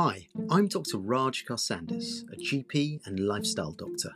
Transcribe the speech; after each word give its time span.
Hi, 0.00 0.28
I'm 0.48 0.68
Dr. 0.68 0.98
Raj 0.98 1.44
Karsandis, 1.44 2.22
a 2.32 2.36
GP 2.36 3.04
and 3.04 3.18
lifestyle 3.18 3.72
doctor. 3.72 4.14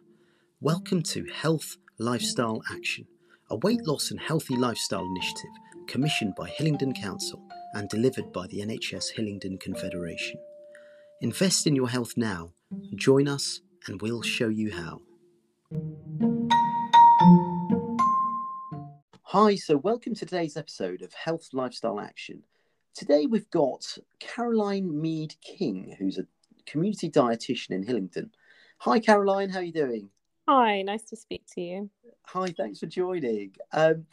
Welcome 0.60 1.02
to 1.02 1.24
Health 1.24 1.76
Lifestyle 1.98 2.62
Action, 2.70 3.04
a 3.50 3.56
weight 3.56 3.84
loss 3.84 4.12
and 4.12 4.20
healthy 4.20 4.54
lifestyle 4.54 5.04
initiative 5.04 5.50
commissioned 5.88 6.36
by 6.36 6.50
Hillingdon 6.50 6.94
Council 6.94 7.42
and 7.74 7.88
delivered 7.88 8.32
by 8.32 8.46
the 8.46 8.60
NHS 8.60 9.10
Hillingdon 9.16 9.58
Confederation. 9.58 10.38
Invest 11.20 11.66
in 11.66 11.74
your 11.74 11.88
health 11.88 12.12
now. 12.16 12.52
Join 12.94 13.26
us 13.26 13.62
and 13.88 14.00
we'll 14.00 14.22
show 14.22 14.50
you 14.50 14.70
how. 14.70 15.02
Hi, 19.24 19.56
so 19.56 19.78
welcome 19.78 20.14
to 20.14 20.24
today's 20.24 20.56
episode 20.56 21.02
of 21.02 21.12
Health 21.12 21.48
Lifestyle 21.52 21.98
Action. 21.98 22.44
Today 22.94 23.24
we've 23.26 23.50
got 23.50 23.96
Caroline 24.20 25.00
Mead 25.00 25.34
King, 25.40 25.96
who's 25.98 26.18
a 26.18 26.26
community 26.66 27.10
dietitian 27.10 27.70
in 27.70 27.82
Hillingdon. 27.82 28.30
Hi, 28.78 29.00
Caroline, 29.00 29.48
how 29.48 29.60
are 29.60 29.62
you 29.62 29.72
doing? 29.72 30.10
Hi, 30.46 30.82
nice 30.82 31.04
to 31.04 31.16
speak 31.16 31.44
to 31.54 31.62
you. 31.62 31.90
Hi, 32.26 32.48
thanks 32.48 32.80
for 32.80 32.86
joining. 32.86 33.52
Um, 33.72 34.04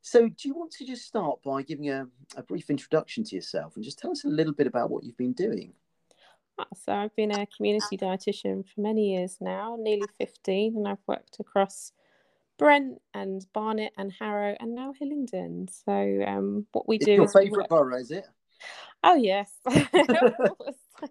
so, 0.00 0.28
do 0.28 0.48
you 0.48 0.54
want 0.54 0.72
to 0.72 0.84
just 0.84 1.06
start 1.06 1.42
by 1.44 1.62
giving 1.62 1.90
a, 1.90 2.08
a 2.36 2.42
brief 2.42 2.70
introduction 2.70 3.22
to 3.24 3.36
yourself 3.36 3.76
and 3.76 3.84
just 3.84 4.00
tell 4.00 4.10
us 4.10 4.24
a 4.24 4.28
little 4.28 4.52
bit 4.52 4.66
about 4.66 4.90
what 4.90 5.04
you've 5.04 5.16
been 5.16 5.32
doing? 5.32 5.72
Ah, 6.58 6.66
so, 6.74 6.92
I've 6.92 7.14
been 7.14 7.30
a 7.30 7.46
community 7.46 7.96
dietitian 7.96 8.66
for 8.66 8.80
many 8.80 9.14
years 9.14 9.38
now, 9.40 9.76
nearly 9.78 10.08
15, 10.18 10.76
and 10.76 10.88
I've 10.88 10.98
worked 11.06 11.38
across 11.38 11.92
Brent 12.58 13.00
and 13.12 13.44
Barnet 13.52 13.92
and 13.98 14.12
Harrow 14.12 14.56
and 14.60 14.74
now 14.74 14.92
Hillingdon. 14.98 15.68
So 15.68 16.24
um, 16.26 16.66
what 16.72 16.88
we 16.88 16.96
it's 16.96 17.06
do 17.06 17.12
your 17.12 17.28
favourite 17.28 17.68
borough, 17.68 17.98
is 17.98 18.10
it? 18.10 18.26
Oh 19.02 19.16
yes. 19.16 19.52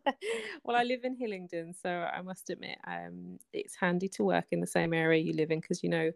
well, 0.64 0.76
I 0.78 0.84
live 0.84 1.04
in 1.04 1.16
Hillingdon, 1.16 1.74
so 1.74 1.90
I 1.90 2.22
must 2.22 2.50
admit 2.50 2.78
um, 2.88 3.40
it's 3.52 3.76
handy 3.76 4.08
to 4.10 4.24
work 4.24 4.46
in 4.52 4.60
the 4.60 4.68
same 4.68 4.94
area 4.94 5.22
you 5.22 5.34
live 5.34 5.52
in 5.52 5.60
because 5.60 5.84
you 5.84 5.90
know 5.90 6.12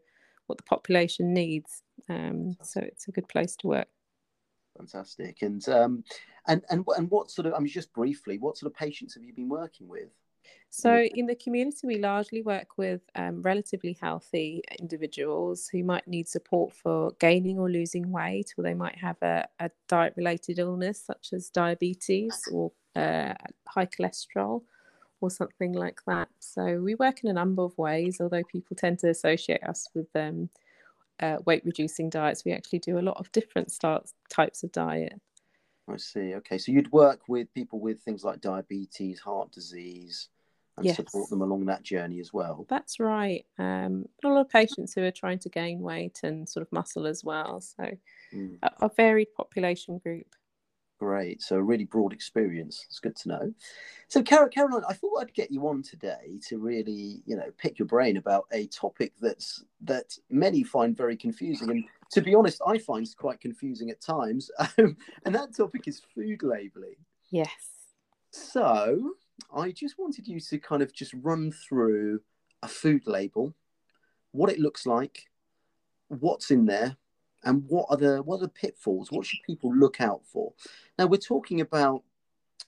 what 0.47 0.57
the 0.57 0.63
population 0.63 1.33
needs. 1.33 1.83
Um, 2.09 2.57
so 2.63 2.79
it's 2.79 3.07
a 3.07 3.11
good 3.11 3.27
place 3.27 3.55
to 3.57 3.67
work. 3.67 3.87
Fantastic. 4.77 5.41
And 5.41 5.67
um, 5.69 6.03
and 6.47 6.63
and 6.69 6.85
and 6.97 7.09
what 7.11 7.31
sort 7.31 7.47
of? 7.47 7.53
I 7.53 7.59
mean, 7.59 7.67
just 7.67 7.93
briefly, 7.93 8.37
what 8.37 8.57
sort 8.57 8.71
of 8.71 8.77
patients 8.77 9.15
have 9.15 9.23
you 9.23 9.33
been 9.33 9.49
working 9.49 9.87
with? 9.87 10.09
So, 10.69 10.95
in 11.15 11.25
the 11.25 11.35
community, 11.35 11.87
we 11.87 11.97
largely 11.97 12.41
work 12.41 12.77
with 12.77 13.01
um, 13.15 13.41
relatively 13.41 13.97
healthy 13.99 14.61
individuals 14.79 15.67
who 15.69 15.83
might 15.83 16.07
need 16.07 16.27
support 16.27 16.73
for 16.73 17.13
gaining 17.19 17.57
or 17.57 17.69
losing 17.69 18.11
weight, 18.11 18.53
or 18.57 18.63
they 18.63 18.73
might 18.73 18.95
have 18.95 19.17
a, 19.21 19.47
a 19.59 19.71
diet 19.87 20.13
related 20.17 20.59
illness 20.59 21.01
such 21.01 21.29
as 21.33 21.49
diabetes 21.49 22.47
or 22.51 22.71
uh, 22.95 23.33
high 23.67 23.85
cholesterol 23.85 24.63
or 25.19 25.31
something 25.31 25.73
like 25.73 25.99
that. 26.05 26.27
So, 26.39 26.79
we 26.81 26.95
work 26.95 27.23
in 27.23 27.29
a 27.29 27.33
number 27.33 27.63
of 27.63 27.77
ways, 27.77 28.17
although 28.19 28.43
people 28.43 28.75
tend 28.75 28.99
to 28.99 29.09
associate 29.09 29.63
us 29.63 29.87
with 29.95 30.07
um, 30.15 30.49
uh, 31.21 31.37
weight 31.45 31.63
reducing 31.65 32.09
diets. 32.09 32.43
We 32.45 32.51
actually 32.51 32.79
do 32.79 32.99
a 32.99 33.01
lot 33.01 33.17
of 33.17 33.31
different 33.31 33.71
starts, 33.71 34.13
types 34.29 34.63
of 34.63 34.73
diet. 34.73 35.19
I 35.89 35.95
see. 35.95 36.35
Okay. 36.35 36.57
So, 36.57 36.73
you'd 36.73 36.91
work 36.91 37.21
with 37.29 37.51
people 37.53 37.79
with 37.79 38.01
things 38.01 38.25
like 38.25 38.41
diabetes, 38.41 39.21
heart 39.21 39.51
disease 39.53 40.27
and 40.77 40.85
yes. 40.85 40.95
support 40.95 41.29
them 41.29 41.41
along 41.41 41.65
that 41.65 41.83
journey 41.83 42.19
as 42.19 42.31
well. 42.31 42.65
That's 42.69 42.99
right. 42.99 43.45
Um, 43.57 44.05
a 44.23 44.27
lot 44.27 44.41
of 44.41 44.49
patients 44.49 44.93
who 44.93 45.03
are 45.03 45.11
trying 45.11 45.39
to 45.39 45.49
gain 45.49 45.79
weight 45.79 46.19
and 46.23 46.47
sort 46.47 46.61
of 46.65 46.71
muscle 46.71 47.07
as 47.07 47.23
well. 47.23 47.59
So, 47.61 47.91
mm. 48.33 48.57
a, 48.61 48.71
a, 48.81 48.89
varied 48.95 49.33
population 49.35 49.97
group. 49.97 50.27
Great. 50.99 51.41
So, 51.41 51.55
a 51.55 51.63
really 51.63 51.85
broad 51.85 52.13
experience. 52.13 52.85
It's 52.87 52.99
good 52.99 53.15
to 53.17 53.29
know. 53.29 53.53
So, 54.07 54.21
Caroline, 54.21 54.83
I 54.87 54.93
thought 54.93 55.19
I'd 55.19 55.33
get 55.33 55.51
you 55.51 55.67
on 55.67 55.81
today 55.81 56.39
to 56.47 56.59
really, 56.59 57.23
you 57.25 57.35
know, 57.35 57.51
pick 57.57 57.79
your 57.79 57.87
brain 57.87 58.17
about 58.17 58.45
a 58.51 58.67
topic 58.67 59.13
that's 59.19 59.63
that 59.81 60.15
many 60.29 60.63
find 60.63 60.95
very 60.95 61.17
confusing, 61.17 61.71
and 61.71 61.83
to 62.11 62.21
be 62.21 62.35
honest, 62.35 62.61
I 62.65 62.77
find 62.77 63.07
quite 63.17 63.39
confusing 63.39 63.89
at 63.89 64.01
times. 64.01 64.51
Um, 64.79 64.97
and 65.25 65.33
that 65.33 65.55
topic 65.55 65.87
is 65.87 66.01
food 66.13 66.43
labeling. 66.43 66.97
Yes. 67.31 67.49
So, 68.31 69.13
I 69.53 69.71
just 69.71 69.97
wanted 69.97 70.27
you 70.27 70.39
to 70.39 70.57
kind 70.59 70.81
of 70.81 70.93
just 70.93 71.13
run 71.13 71.51
through 71.51 72.21
a 72.63 72.67
food 72.67 73.07
label, 73.07 73.55
what 74.31 74.51
it 74.51 74.59
looks 74.59 74.85
like, 74.85 75.27
what's 76.09 76.51
in 76.51 76.65
there, 76.65 76.97
and 77.43 77.63
what 77.67 77.85
are 77.89 77.97
the 77.97 78.21
what 78.23 78.37
are 78.37 78.41
the 78.41 78.49
pitfalls? 78.49 79.11
What 79.11 79.25
should 79.25 79.39
people 79.45 79.73
look 79.73 80.01
out 80.01 80.21
for? 80.25 80.53
Now 80.97 81.05
we're 81.07 81.17
talking 81.17 81.61
about 81.61 82.03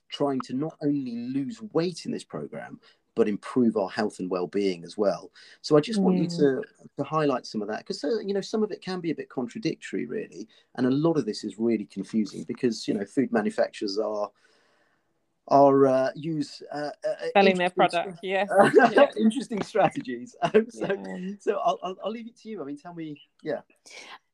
trying 0.08 0.40
to 0.40 0.54
not 0.54 0.76
only 0.82 1.16
lose 1.16 1.60
weight 1.72 2.06
in 2.06 2.12
this 2.12 2.24
program, 2.24 2.80
but 3.14 3.28
improve 3.28 3.76
our 3.76 3.90
health 3.90 4.18
and 4.18 4.30
well-being 4.30 4.84
as 4.84 4.96
well. 4.96 5.30
So 5.62 5.76
I 5.76 5.80
just 5.80 6.00
want 6.00 6.16
you 6.16 6.28
to 6.28 6.62
to 6.96 7.04
highlight 7.04 7.46
some 7.46 7.62
of 7.62 7.68
that 7.68 7.80
because 7.80 8.02
uh, 8.02 8.20
you 8.20 8.32
know 8.32 8.40
some 8.40 8.62
of 8.62 8.70
it 8.70 8.80
can 8.80 9.00
be 9.00 9.10
a 9.10 9.14
bit 9.14 9.28
contradictory, 9.28 10.06
really, 10.06 10.48
and 10.76 10.86
a 10.86 10.90
lot 10.90 11.18
of 11.18 11.26
this 11.26 11.44
is 11.44 11.58
really 11.58 11.86
confusing 11.86 12.44
because 12.44 12.86
you 12.88 12.94
know 12.94 13.04
food 13.04 13.32
manufacturers 13.32 13.98
are 13.98 14.30
are 15.50 15.86
uh, 15.86 16.10
use 16.14 16.62
uh, 16.72 16.90
uh, 17.06 17.14
selling 17.34 17.58
their 17.58 17.70
product. 17.70 18.20
Yes, 18.22 18.48
yeah. 18.92 19.06
interesting 19.18 19.62
strategies. 19.62 20.36
Um, 20.52 20.66
so, 20.70 20.86
yeah. 20.86 21.32
so 21.38 21.60
I'll, 21.64 21.78
I'll, 21.82 21.96
I'll 22.04 22.10
leave 22.10 22.26
it 22.26 22.36
to 22.40 22.48
you. 22.48 22.60
I 22.60 22.64
mean, 22.64 22.76
tell 22.76 22.94
me, 22.94 23.20
yeah, 23.42 23.60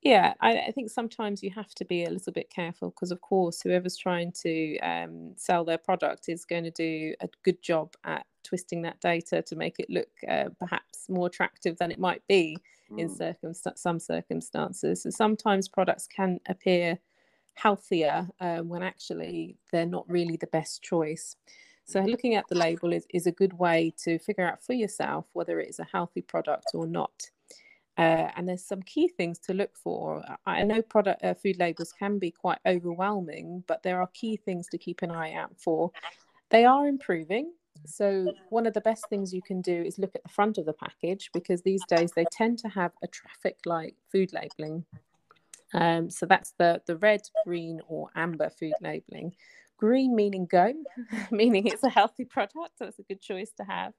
yeah. 0.03 0.34
I, 0.41 0.59
I 0.59 0.71
think 0.72 0.91
sometimes 0.91 1.43
you 1.43 1.50
have 1.50 1.75
to 1.75 1.84
be 1.84 2.05
a 2.05 2.10
little 2.10 2.32
bit 2.32 2.49
careful 2.49 2.91
because, 2.91 3.10
of 3.10 3.21
course, 3.21 3.60
whoever's 3.60 3.97
trying 3.97 4.32
to 4.43 4.78
um, 4.78 5.32
sell 5.37 5.65
their 5.65 5.78
product 5.78 6.28
is 6.28 6.44
going 6.44 6.65
to 6.65 6.71
do 6.71 7.15
a 7.21 7.28
good 7.44 7.60
job 7.62 7.93
at 8.05 8.25
twisting 8.44 8.82
that 8.82 9.00
data 9.00 9.43
to 9.43 9.56
make 9.56 9.78
it 9.78 9.91
look 9.91 10.09
uh, 10.28 10.44
perhaps 10.59 11.09
more 11.09 11.26
attractive 11.26 11.76
than 11.78 11.91
it 11.91 11.99
might 11.99 12.22
be 12.28 12.56
mm. 12.91 12.99
in 12.99 13.09
circum- 13.09 13.53
some 13.75 13.99
circumstances. 13.99 15.03
So 15.03 15.10
sometimes 15.10 15.69
products 15.69 16.06
can 16.06 16.38
appear 16.49 16.99
healthier 17.56 18.28
um, 18.41 18.69
when 18.69 18.83
actually 18.83 19.56
they're 19.72 19.87
not 19.87 20.09
really 20.09 20.37
the 20.37 20.47
best 20.47 20.83
choice. 20.83 21.37
So, 21.84 22.00
mm-hmm. 22.00 22.09
looking 22.09 22.34
at 22.34 22.49
the 22.49 22.56
label 22.56 22.93
is, 22.93 23.06
is 23.12 23.27
a 23.27 23.33
good 23.33 23.53
way 23.55 23.93
to 24.05 24.19
figure 24.19 24.47
out 24.47 24.62
for 24.62 24.72
yourself 24.72 25.27
whether 25.33 25.59
it 25.61 25.69
is 25.69 25.78
a 25.78 25.89
healthy 25.91 26.22
product 26.22 26.67
or 26.75 26.87
not. 26.87 27.31
Uh, 27.99 28.28
and 28.37 28.47
there's 28.47 28.65
some 28.65 28.83
key 28.83 29.09
things 29.09 29.39
to 29.39 29.55
look 29.55 29.75
for. 29.75 30.22
I 30.44 30.62
know 30.65 30.83
product 30.83 31.25
uh, 31.25 31.33
food 31.33 31.59
labels 31.59 31.94
can 31.99 32.19
be 32.19 32.31
quite 32.31 32.59
overwhelming, 32.67 33.65
but 33.67 33.83
there 33.83 34.03
are 34.03 34.09
key 34.12 34.37
things 34.37 34.67
to 34.69 34.78
keep 34.78 35.00
an 35.00 35.11
eye 35.11 35.33
out 35.33 35.53
for. 35.56 35.91
They 36.50 36.67
are 36.67 36.87
improving. 36.87 37.53
So, 37.87 38.33
one 38.50 38.67
of 38.67 38.75
the 38.75 38.81
best 38.81 39.09
things 39.09 39.33
you 39.33 39.43
can 39.43 39.62
do 39.62 39.83
is 39.83 39.99
look 39.99 40.15
at 40.15 40.23
the 40.23 40.28
front 40.28 40.59
of 40.59 40.67
the 40.67 40.73
package 40.73 41.31
because 41.33 41.62
these 41.62 41.84
days 41.87 42.12
they 42.15 42.27
tend 42.33 42.59
to 42.59 42.69
have 42.69 42.93
a 43.03 43.06
traffic 43.06 43.59
light 43.65 43.94
food 44.11 44.31
labeling. 44.33 44.84
Um, 45.75 46.10
so 46.10 46.27
that's 46.27 46.54
the, 46.59 46.82
the 46.87 46.97
red, 46.97 47.22
green, 47.44 47.81
or 47.88 48.10
amber 48.15 48.50
food 48.50 48.75
labeling. 48.81 49.34
Green 49.78 50.15
meaning 50.15 50.47
go, 50.47 50.72
meaning 51.31 51.66
it's 51.66 51.82
a 51.82 51.91
healthy 51.91 52.25
product, 52.25 52.78
so 52.78 52.87
it's 52.87 52.99
a 52.99 53.03
good 53.03 53.21
choice 53.21 53.53
to 53.59 53.65
have. 53.65 53.93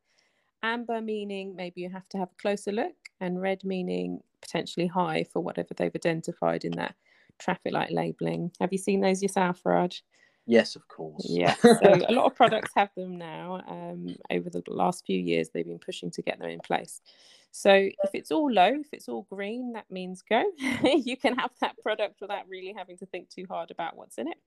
Amber 0.63 1.01
meaning 1.01 1.55
maybe 1.55 1.81
you 1.81 1.89
have 1.89 2.09
to 2.09 2.17
have 2.17 2.29
a 2.31 2.41
closer 2.41 2.71
look, 2.71 2.95
and 3.19 3.41
red 3.41 3.63
meaning 3.63 4.21
potentially 4.41 4.87
high 4.87 5.23
for 5.31 5.41
whatever 5.41 5.73
they've 5.75 5.95
identified 5.95 6.65
in 6.65 6.71
that 6.73 6.95
traffic 7.37 7.73
light 7.73 7.91
labeling. 7.91 8.51
Have 8.59 8.71
you 8.71 8.79
seen 8.79 9.01
those 9.01 9.21
yourself, 9.21 9.61
Raj? 9.65 10.03
Yes, 10.47 10.75
of 10.75 10.87
course. 10.87 11.27
Yeah, 11.29 11.53
so 11.61 11.77
a 11.83 12.11
lot 12.11 12.25
of 12.25 12.35
products 12.35 12.71
have 12.75 12.89
them 12.95 13.17
now. 13.17 13.61
Um, 13.67 14.15
over 14.31 14.49
the 14.49 14.63
last 14.67 15.05
few 15.05 15.19
years, 15.19 15.49
they've 15.49 15.65
been 15.65 15.77
pushing 15.77 16.09
to 16.11 16.21
get 16.21 16.39
them 16.39 16.49
in 16.49 16.61
place. 16.61 17.01
So 17.51 17.71
if 17.71 18.11
it's 18.13 18.31
all 18.31 18.51
low, 18.51 18.73
if 18.79 18.89
it's 18.93 19.09
all 19.09 19.27
green, 19.31 19.73
that 19.73 19.89
means 19.89 20.21
go. 20.21 20.43
you 20.83 21.17
can 21.17 21.35
have 21.37 21.51
that 21.61 21.75
product 21.81 22.21
without 22.21 22.47
really 22.47 22.73
having 22.75 22.97
to 22.97 23.05
think 23.07 23.29
too 23.29 23.45
hard 23.49 23.71
about 23.71 23.97
what's 23.97 24.17
in 24.17 24.27
it. 24.27 24.37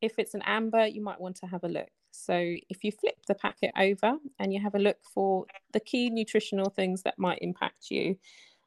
If 0.00 0.18
it's 0.18 0.34
an 0.34 0.42
amber, 0.44 0.86
you 0.86 1.02
might 1.02 1.20
want 1.20 1.36
to 1.36 1.46
have 1.46 1.62
a 1.62 1.68
look. 1.68 1.90
So 2.10 2.34
if 2.68 2.84
you 2.84 2.92
flip 2.92 3.16
the 3.26 3.34
packet 3.34 3.72
over 3.76 4.16
and 4.38 4.52
you 4.52 4.60
have 4.60 4.74
a 4.74 4.78
look 4.78 4.98
for 5.02 5.46
the 5.72 5.80
key 5.80 6.10
nutritional 6.10 6.68
things 6.68 7.02
that 7.02 7.18
might 7.18 7.38
impact 7.40 7.90
you. 7.90 8.16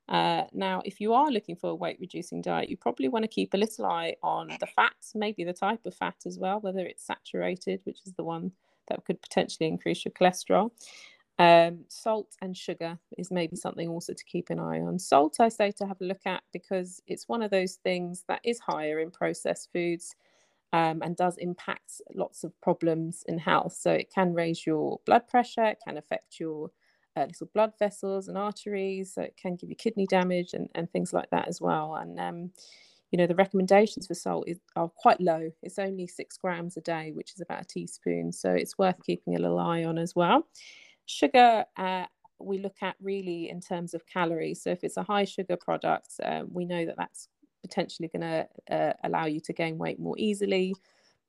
Uh, 0.08 0.44
now, 0.54 0.82
if 0.86 1.02
you 1.02 1.14
are 1.14 1.32
looking 1.32 1.56
for 1.56 1.72
a 1.72 1.76
weight 1.76 1.98
reducing 2.00 2.42
diet, 2.42 2.70
you 2.70 2.78
probably 2.78 3.08
want 3.08 3.24
to 3.24 3.28
keep 3.28 3.54
a 3.54 3.58
little 3.58 3.86
eye 3.86 4.16
on 4.22 4.50
the 4.60 4.68
fats, 4.68 5.14
maybe 5.16 5.44
the 5.44 5.54
type 5.54 5.84
of 5.86 5.96
fat 5.96 6.16
as 6.26 6.38
well, 6.38 6.60
whether 6.60 6.86
it's 6.86 7.06
saturated, 7.06 7.82
which 7.86 8.00
is 8.06 8.14
the 8.14 8.24
one 8.24 8.52
that 8.88 9.04
could 9.04 9.22
potentially 9.22 9.68
increase 9.68 10.06
your 10.06 10.12
cholesterol. 10.12 10.72
Um, 11.38 11.86
salt 11.90 12.36
and 12.42 12.56
sugar 12.56 12.98
is 13.18 13.32
maybe 13.32 13.56
something 13.58 13.90
also 13.90 14.14
to 14.14 14.24
keep 14.26 14.50
an 14.50 14.60
eye 14.60 14.80
on. 14.80 15.00
Salt, 15.00 15.38
I 15.40 15.50
say 15.50 15.72
to 15.78 15.86
have 15.86 16.00
a 16.02 16.06
look 16.06 16.26
at 16.26 16.44
because 16.54 17.02
it's 17.08 17.28
one 17.28 17.42
of 17.42 17.52
those 17.52 17.76
things 17.84 18.24
that 18.30 18.42
is 18.44 18.60
higher 18.60 19.00
in 19.00 19.12
processed 19.12 19.70
foods 19.74 20.16
um, 20.72 21.02
and 21.02 21.18
does 21.18 21.38
impact 21.38 22.02
lots 22.16 22.44
of 22.44 22.60
problems 22.62 23.24
in 23.28 23.38
health. 23.38 23.74
So 23.74 23.92
it 23.92 24.12
can 24.14 24.34
raise 24.34 24.66
your 24.66 25.00
blood 25.06 25.28
pressure, 25.28 25.66
it 25.66 25.80
can 25.86 25.98
affect 25.98 26.40
your 26.40 26.72
uh, 27.18 27.26
little 27.26 27.50
blood 27.54 27.74
vessels 27.80 28.28
and 28.30 28.38
arteries, 28.38 29.14
so 29.14 29.22
it 29.22 29.36
can 29.38 29.56
give 29.56 29.70
you 29.70 29.76
kidney 29.76 30.06
damage 30.08 30.54
and, 30.54 30.70
and 30.76 30.90
things 30.92 31.12
like 31.14 31.30
that 31.32 31.48
as 31.50 31.60
well. 31.60 31.96
And 31.96 32.20
um, 32.20 32.52
you 33.12 33.18
know 33.18 33.28
the 33.28 33.36
recommendations 33.36 34.08
for 34.08 34.14
salt 34.14 34.44
is, 34.48 34.60
are 34.76 34.90
quite 34.90 35.22
low 35.22 35.50
it's 35.64 35.80
only 35.80 36.08
six 36.08 36.38
grams 36.38 36.76
a 36.76 36.82
day 36.82 37.12
which 37.14 37.34
is 37.34 37.40
about 37.40 37.62
a 37.62 37.66
teaspoon 37.66 38.32
so 38.32 38.52
it's 38.52 38.78
worth 38.78 39.02
keeping 39.06 39.36
a 39.36 39.40
little 39.40 39.60
eye 39.60 39.86
on 39.86 39.98
as 39.98 40.16
well 40.16 40.46
sugar 41.06 41.66
uh, 41.78 42.06
we 42.40 42.58
look 42.58 42.78
at 42.82 42.96
really 43.02 43.50
in 43.50 43.62
terms 43.62 43.94
of 43.94 44.06
calories 44.06 44.62
so 44.62 44.70
if 44.70 44.84
it's 44.84 44.98
a 44.98 45.04
high 45.04 45.26
sugar 45.26 45.56
product 45.56 46.20
uh, 46.24 46.44
we 46.52 46.66
know 46.66 46.86
that 46.86 46.98
that's 46.98 47.30
potentially 47.62 48.08
going 48.08 48.22
to 48.22 48.48
uh, 48.76 48.94
allow 49.04 49.26
you 49.26 49.40
to 49.40 49.54
gain 49.54 49.78
weight 49.78 50.00
more 50.00 50.16
easily 50.18 50.76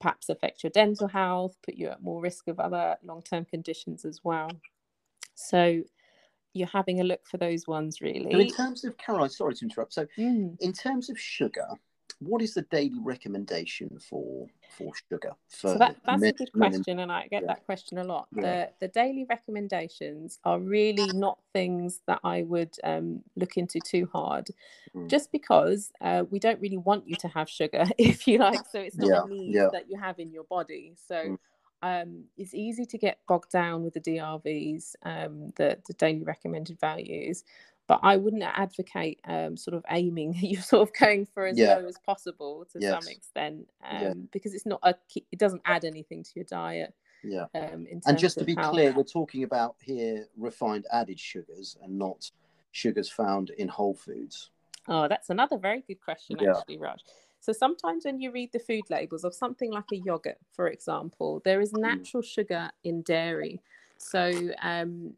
perhaps 0.00 0.28
affect 0.28 0.62
your 0.62 0.70
dental 0.70 1.08
health 1.08 1.56
put 1.62 1.74
you 1.74 1.88
at 1.88 2.02
more 2.02 2.20
risk 2.20 2.48
of 2.48 2.60
other 2.60 2.96
long-term 3.02 3.44
conditions 3.44 4.04
as 4.04 4.20
well 4.22 4.50
so 5.34 5.82
you're 6.56 6.68
having 6.68 7.00
a 7.00 7.04
look 7.04 7.26
for 7.26 7.36
those 7.36 7.66
ones 7.66 8.00
really. 8.00 8.32
So 8.32 8.38
in 8.38 8.48
terms 8.48 8.84
of 8.84 8.96
Caroline, 8.96 9.30
sorry 9.30 9.54
to 9.54 9.64
interrupt. 9.64 9.92
So 9.92 10.06
mm. 10.18 10.56
in 10.60 10.72
terms 10.72 11.10
of 11.10 11.18
sugar, 11.18 11.68
what 12.18 12.40
is 12.40 12.54
the 12.54 12.62
daily 12.62 12.98
recommendation 13.02 13.98
for 13.98 14.46
for 14.76 14.92
sugar? 15.08 15.32
For 15.48 15.72
so 15.72 15.78
that, 15.78 15.96
that's 16.04 16.20
men, 16.20 16.30
a 16.30 16.32
good 16.32 16.52
question, 16.52 17.00
and 17.00 17.12
I 17.12 17.26
get 17.28 17.42
yeah. 17.42 17.48
that 17.48 17.66
question 17.66 17.98
a 17.98 18.04
lot. 18.04 18.28
Yeah. 18.34 18.42
The 18.42 18.86
the 18.86 18.88
daily 18.88 19.26
recommendations 19.28 20.38
are 20.44 20.58
really 20.58 21.06
not 21.18 21.38
things 21.52 22.00
that 22.06 22.20
I 22.24 22.42
would 22.42 22.74
um, 22.84 23.22
look 23.36 23.56
into 23.56 23.80
too 23.80 24.08
hard, 24.12 24.48
mm. 24.94 25.08
just 25.08 25.30
because 25.30 25.92
uh, 26.00 26.24
we 26.30 26.38
don't 26.38 26.60
really 26.60 26.78
want 26.78 27.08
you 27.08 27.16
to 27.16 27.28
have 27.28 27.48
sugar, 27.48 27.84
if 27.98 28.26
you 28.26 28.38
like. 28.38 28.60
So 28.70 28.80
it's 28.80 28.96
not 28.96 29.08
yeah. 29.08 29.24
a 29.24 29.28
need 29.28 29.56
that 29.72 29.84
you 29.88 29.98
have 29.98 30.18
in 30.18 30.32
your 30.32 30.44
body. 30.44 30.94
So. 31.06 31.14
Mm 31.14 31.38
um, 31.82 32.24
it's 32.36 32.54
easy 32.54 32.86
to 32.86 32.98
get 32.98 33.20
bogged 33.28 33.50
down 33.50 33.84
with 33.84 33.94
the 33.94 34.00
DRVs, 34.00 34.94
um, 35.04 35.52
the, 35.56 35.78
the 35.86 35.92
daily 35.94 36.22
recommended 36.22 36.80
values, 36.80 37.44
but 37.86 38.00
I 38.02 38.16
wouldn't 38.16 38.42
advocate 38.42 39.20
um, 39.26 39.56
sort 39.56 39.76
of 39.76 39.84
aiming. 39.90 40.34
You're 40.40 40.62
sort 40.62 40.88
of 40.88 40.94
going 40.94 41.26
for 41.26 41.46
as 41.46 41.58
yeah. 41.58 41.76
low 41.76 41.86
as 41.86 41.98
possible 42.04 42.66
to 42.72 42.78
yes. 42.80 42.92
some 42.92 43.12
extent 43.12 43.68
yeah. 43.82 44.10
Um, 44.10 44.28
because 44.32 44.54
it's 44.54 44.66
not 44.66 44.80
a 44.82 44.94
it 45.14 45.38
doesn't 45.38 45.62
add 45.64 45.84
anything 45.84 46.22
to 46.22 46.30
your 46.34 46.44
diet. 46.44 46.94
Yeah. 47.22 47.46
Um, 47.54 47.86
and 48.06 48.18
just 48.18 48.38
to 48.38 48.44
be 48.44 48.54
clear, 48.54 48.92
we're 48.92 49.02
talking 49.02 49.42
about 49.42 49.76
here 49.82 50.26
refined 50.36 50.86
added 50.92 51.18
sugars 51.18 51.76
and 51.82 51.98
not 51.98 52.30
sugars 52.72 53.08
found 53.08 53.50
in 53.50 53.68
whole 53.68 53.94
foods. 53.94 54.50
Oh, 54.88 55.08
that's 55.08 55.30
another 55.30 55.58
very 55.58 55.82
good 55.86 56.00
question, 56.00 56.36
actually, 56.46 56.78
Raj. 56.78 57.00
So 57.40 57.52
sometimes 57.52 58.04
when 58.04 58.20
you 58.20 58.32
read 58.32 58.50
the 58.52 58.58
food 58.58 58.84
labels 58.90 59.24
of 59.24 59.34
something 59.34 59.72
like 59.72 59.90
a 59.92 59.96
yogurt, 59.96 60.38
for 60.52 60.68
example, 60.68 61.42
there 61.44 61.60
is 61.60 61.72
mm. 61.72 61.80
natural 61.80 62.22
sugar 62.22 62.70
in 62.84 63.02
dairy. 63.02 63.60
So 63.98 64.50
um, 64.62 65.14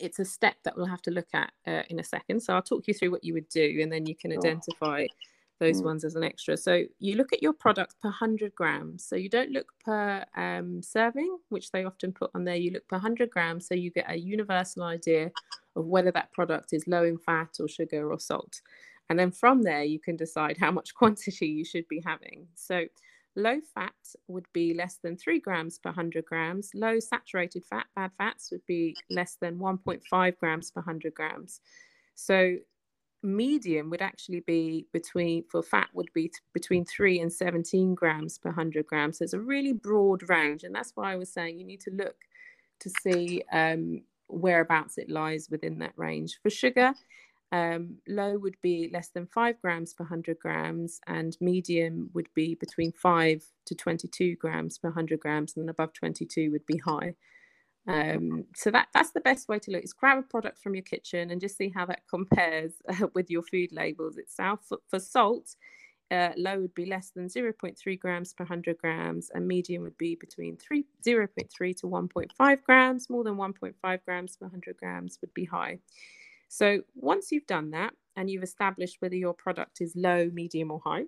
it's 0.00 0.18
a 0.18 0.24
step 0.24 0.56
that 0.64 0.76
we'll 0.76 0.86
have 0.86 1.02
to 1.02 1.10
look 1.10 1.28
at 1.34 1.52
uh, 1.66 1.82
in 1.90 1.98
a 1.98 2.04
second. 2.04 2.40
So 2.40 2.54
I'll 2.54 2.62
talk 2.62 2.86
you 2.86 2.94
through 2.94 3.10
what 3.10 3.24
you 3.24 3.34
would 3.34 3.48
do, 3.48 3.78
and 3.82 3.92
then 3.92 4.06
you 4.06 4.14
can 4.14 4.32
identify 4.32 5.06
those 5.58 5.80
mm. 5.80 5.86
ones 5.86 6.04
as 6.04 6.14
an 6.14 6.22
extra. 6.22 6.56
So 6.56 6.84
you 6.98 7.16
look 7.16 7.32
at 7.32 7.42
your 7.42 7.52
product 7.52 7.94
per 8.00 8.08
100 8.08 8.54
grams. 8.54 9.04
So 9.04 9.16
you 9.16 9.28
don't 9.28 9.50
look 9.50 9.72
per 9.84 10.24
um, 10.36 10.82
serving, 10.82 11.38
which 11.48 11.70
they 11.70 11.84
often 11.84 12.12
put 12.12 12.30
on 12.34 12.44
there. 12.44 12.56
You 12.56 12.72
look 12.72 12.86
per 12.88 12.96
100 12.96 13.30
grams, 13.30 13.66
so 13.66 13.74
you 13.74 13.90
get 13.90 14.10
a 14.10 14.18
universal 14.18 14.82
idea 14.82 15.30
of 15.74 15.86
whether 15.86 16.10
that 16.12 16.32
product 16.32 16.72
is 16.72 16.86
low 16.86 17.04
in 17.04 17.18
fat 17.18 17.56
or 17.60 17.68
sugar 17.68 18.10
or 18.10 18.18
salt. 18.18 18.60
And 19.08 19.18
then 19.18 19.30
from 19.30 19.62
there, 19.62 19.84
you 19.84 19.98
can 19.98 20.16
decide 20.16 20.58
how 20.58 20.70
much 20.70 20.94
quantity 20.94 21.46
you 21.46 21.64
should 21.64 21.88
be 21.88 22.02
having. 22.04 22.46
So, 22.54 22.86
low 23.36 23.60
fat 23.74 23.92
would 24.28 24.46
be 24.52 24.74
less 24.74 24.98
than 25.02 25.16
three 25.16 25.38
grams 25.38 25.78
per 25.78 25.90
100 25.90 26.24
grams. 26.24 26.70
Low 26.74 26.98
saturated 26.98 27.64
fat, 27.64 27.86
bad 27.94 28.10
fats, 28.18 28.50
would 28.50 28.64
be 28.66 28.96
less 29.10 29.36
than 29.40 29.58
1.5 29.58 30.38
grams 30.38 30.70
per 30.70 30.80
100 30.80 31.14
grams. 31.14 31.60
So, 32.14 32.56
medium 33.22 33.90
would 33.90 34.02
actually 34.02 34.40
be 34.40 34.86
between 34.92 35.42
for 35.50 35.62
fat 35.62 35.88
would 35.92 36.12
be 36.14 36.28
t- 36.28 36.38
between 36.52 36.84
3 36.84 37.20
and 37.20 37.32
17 37.32 37.94
grams 37.94 38.38
per 38.38 38.50
100 38.50 38.86
grams 38.86 39.18
so 39.18 39.24
it's 39.24 39.32
a 39.32 39.40
really 39.40 39.72
broad 39.72 40.28
range 40.28 40.62
and 40.62 40.74
that's 40.74 40.92
why 40.94 41.12
i 41.12 41.16
was 41.16 41.32
saying 41.32 41.58
you 41.58 41.64
need 41.64 41.80
to 41.80 41.90
look 41.90 42.16
to 42.78 42.90
see 43.02 43.42
um, 43.52 44.02
whereabouts 44.28 44.98
it 44.98 45.10
lies 45.10 45.48
within 45.50 45.78
that 45.78 45.92
range 45.96 46.38
for 46.42 46.50
sugar 46.50 46.94
um, 47.52 47.98
low 48.08 48.38
would 48.38 48.56
be 48.60 48.90
less 48.92 49.08
than 49.08 49.26
five 49.26 49.60
grams 49.60 49.94
per 49.94 50.04
100 50.04 50.38
grams, 50.38 51.00
and 51.06 51.36
medium 51.40 52.10
would 52.12 52.28
be 52.34 52.54
between 52.54 52.92
five 52.92 53.44
to 53.66 53.74
22 53.74 54.36
grams 54.36 54.78
per 54.78 54.88
100 54.88 55.20
grams, 55.20 55.56
and 55.56 55.70
above 55.70 55.92
22 55.92 56.50
would 56.50 56.66
be 56.66 56.78
high. 56.78 57.14
Um, 57.88 58.46
so 58.56 58.72
that 58.72 58.88
that's 58.92 59.12
the 59.12 59.20
best 59.20 59.48
way 59.48 59.60
to 59.60 59.70
look. 59.70 59.84
Is 59.84 59.92
grab 59.92 60.18
a 60.18 60.22
product 60.22 60.58
from 60.58 60.74
your 60.74 60.82
kitchen 60.82 61.30
and 61.30 61.40
just 61.40 61.56
see 61.56 61.68
how 61.68 61.86
that 61.86 62.02
compares 62.10 62.72
uh, 62.88 63.06
with 63.14 63.30
your 63.30 63.42
food 63.42 63.70
labels 63.70 64.16
itself. 64.16 64.60
For, 64.68 64.78
for 64.88 64.98
salt, 64.98 65.54
uh, 66.10 66.30
low 66.36 66.60
would 66.60 66.74
be 66.74 66.86
less 66.86 67.10
than 67.10 67.28
0.3 67.28 67.98
grams 68.00 68.32
per 68.32 68.44
100 68.44 68.78
grams, 68.78 69.30
and 69.34 69.46
medium 69.46 69.82
would 69.82 69.98
be 69.98 70.16
between 70.16 70.56
3, 70.56 70.84
0.3 71.06 71.76
to 71.76 71.86
1.5 71.86 72.62
grams. 72.64 73.08
More 73.08 73.22
than 73.22 73.36
1.5 73.36 74.04
grams 74.04 74.36
per 74.36 74.46
100 74.46 74.76
grams 74.76 75.18
would 75.20 75.34
be 75.34 75.44
high. 75.44 75.78
So 76.48 76.82
once 76.94 77.32
you've 77.32 77.46
done 77.46 77.70
that 77.70 77.92
and 78.16 78.30
you've 78.30 78.42
established 78.42 78.96
whether 79.00 79.16
your 79.16 79.34
product 79.34 79.80
is 79.80 79.94
low, 79.96 80.30
medium, 80.32 80.70
or 80.70 80.80
high, 80.84 81.04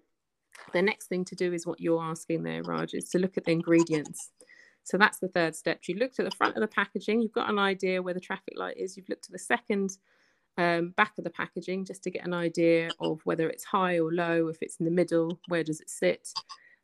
the 0.73 0.82
next 0.82 1.06
thing 1.06 1.25
to 1.26 1.35
do 1.35 1.52
is 1.52 1.67
what 1.67 1.81
you're 1.81 2.02
asking 2.02 2.43
there, 2.43 2.62
Raj, 2.62 2.94
is 2.94 3.08
to 3.11 3.19
look 3.19 3.37
at 3.38 3.44
the 3.44 3.52
ingredients. 3.52 4.31
So 4.85 4.96
that's 4.96 5.19
the 5.19 5.29
third 5.29 5.55
step. 5.55 5.81
You 5.87 5.96
looked 5.96 6.19
at 6.19 6.25
the 6.25 6.37
front 6.37 6.56
of 6.56 6.62
the 6.62 6.69
packaging, 6.69 7.20
you've 7.20 7.32
got 7.32 7.50
an 7.50 7.58
idea 7.58 8.02
where 8.02 8.14
the 8.14 8.20
traffic 8.20 8.55
light 8.56 8.76
is, 8.76 8.96
you've 8.96 9.08
looked 9.08 9.26
at 9.26 9.32
the 9.32 9.38
second 9.38 9.99
um, 10.56 10.90
back 10.96 11.12
of 11.19 11.25
the 11.25 11.31
packaging 11.31 11.85
just 11.85 12.02
to 12.02 12.11
get 12.11 12.26
an 12.26 12.35
idea 12.35 12.90
of 13.00 13.20
whether 13.25 13.49
it's 13.49 13.64
high 13.64 13.99
or 13.99 14.12
low, 14.12 14.49
if 14.49 14.58
it's 14.61 14.76
in 14.76 14.85
the 14.85 14.90
middle, 14.90 15.38
where 15.49 15.62
does 15.62 15.81
it 15.81 15.88
sit? 15.88 16.32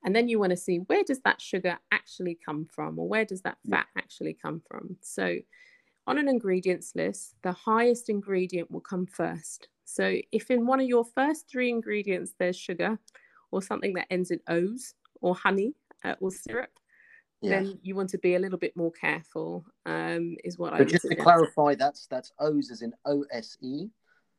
And 0.04 0.14
then 0.14 0.28
you 0.28 0.38
want 0.38 0.50
to 0.50 0.56
see 0.56 0.78
where 0.78 1.02
does 1.02 1.20
that 1.20 1.40
sugar 1.40 1.78
actually 1.90 2.38
come 2.44 2.66
from 2.70 2.98
or 2.98 3.08
where 3.08 3.24
does 3.24 3.40
that 3.42 3.58
fat 3.68 3.86
actually 3.96 4.34
come 4.34 4.62
from? 4.68 4.96
So 5.00 5.38
on 6.06 6.18
an 6.18 6.28
ingredients 6.28 6.92
list, 6.94 7.34
the 7.42 7.52
highest 7.52 8.08
ingredient 8.08 8.70
will 8.70 8.80
come 8.80 9.06
first. 9.06 9.68
So 9.84 10.16
if 10.32 10.50
in 10.50 10.66
one 10.66 10.80
of 10.80 10.86
your 10.86 11.04
first 11.04 11.48
three 11.48 11.70
ingredients 11.70 12.34
there's 12.38 12.56
sugar 12.56 12.98
or 13.50 13.62
something 13.62 13.94
that 13.94 14.06
ends 14.10 14.30
in 14.30 14.40
O's 14.48 14.94
or 15.20 15.34
honey 15.34 15.74
uh, 16.04 16.14
or 16.20 16.30
syrup, 16.30 16.70
yeah. 17.40 17.50
then 17.50 17.78
you 17.82 17.94
want 17.94 18.10
to 18.10 18.18
be 18.18 18.34
a 18.34 18.38
little 18.38 18.58
bit 18.58 18.76
more 18.76 18.92
careful. 18.92 19.64
Um, 19.86 20.36
is 20.44 20.58
what 20.58 20.70
but 20.70 20.80
I. 20.80 20.84
But 20.84 20.92
just 20.92 21.08
to 21.08 21.16
clarify, 21.16 21.74
that's 21.74 22.06
that's 22.06 22.32
O's 22.38 22.70
as 22.70 22.82
in 22.82 22.92
O 23.04 23.24
S 23.30 23.56
E. 23.60 23.88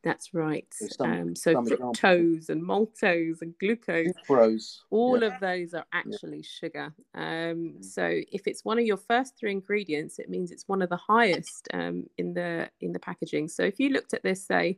That's 0.05 0.35
right. 0.35 0.67
So, 0.71 0.85
some, 0.99 1.11
um, 1.11 1.35
so 1.35 1.55
fructose 1.55 2.49
and 2.49 2.61
maltose 2.61 3.41
and 3.41 3.57
glucose, 3.59 4.13
Sucrose. 4.29 4.77
all 4.91 5.19
yeah. 5.19 5.27
of 5.29 5.39
those 5.41 5.73
are 5.73 5.83
actually 5.93 6.37
yeah. 6.37 6.43
sugar. 6.59 6.93
Um, 7.15 7.81
so 7.81 8.21
if 8.31 8.45
it's 8.45 8.63
one 8.63 8.77
of 8.77 8.85
your 8.85 8.97
first 8.97 9.35
three 9.35 9.51
ingredients, 9.51 10.19
it 10.19 10.29
means 10.29 10.51
it's 10.51 10.67
one 10.67 10.83
of 10.83 10.89
the 10.89 10.95
highest 10.97 11.67
um, 11.73 12.05
in 12.19 12.35
the 12.35 12.69
in 12.81 12.93
the 12.93 12.99
packaging. 12.99 13.47
So 13.47 13.63
if 13.63 13.79
you 13.79 13.89
looked 13.89 14.13
at 14.13 14.21
this, 14.21 14.45
say 14.45 14.77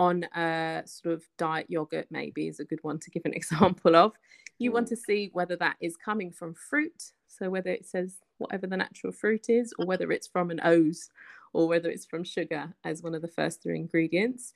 on 0.00 0.24
a 0.34 0.82
sort 0.84 1.14
of 1.14 1.22
diet 1.38 1.66
yogurt, 1.68 2.08
maybe 2.10 2.48
is 2.48 2.58
a 2.58 2.64
good 2.64 2.82
one 2.82 2.98
to 2.98 3.10
give 3.10 3.22
an 3.24 3.34
example 3.40 3.94
of. 3.94 4.14
You 4.58 4.70
mm. 4.70 4.74
want 4.74 4.88
to 4.88 4.96
see 4.96 5.30
whether 5.32 5.54
that 5.56 5.76
is 5.80 5.96
coming 5.96 6.32
from 6.32 6.54
fruit, 6.54 7.12
so 7.28 7.48
whether 7.50 7.70
it 7.70 7.86
says 7.86 8.16
whatever 8.38 8.66
the 8.66 8.76
natural 8.76 9.12
fruit 9.12 9.48
is, 9.48 9.72
or 9.78 9.86
whether 9.86 10.10
it's 10.12 10.26
from 10.26 10.50
an 10.50 10.60
O's 10.64 11.10
or 11.52 11.66
whether 11.66 11.88
it's 11.88 12.04
from 12.04 12.22
sugar 12.22 12.74
as 12.84 13.02
one 13.02 13.14
of 13.14 13.22
the 13.22 13.28
first 13.28 13.62
three 13.62 13.78
ingredients. 13.78 14.52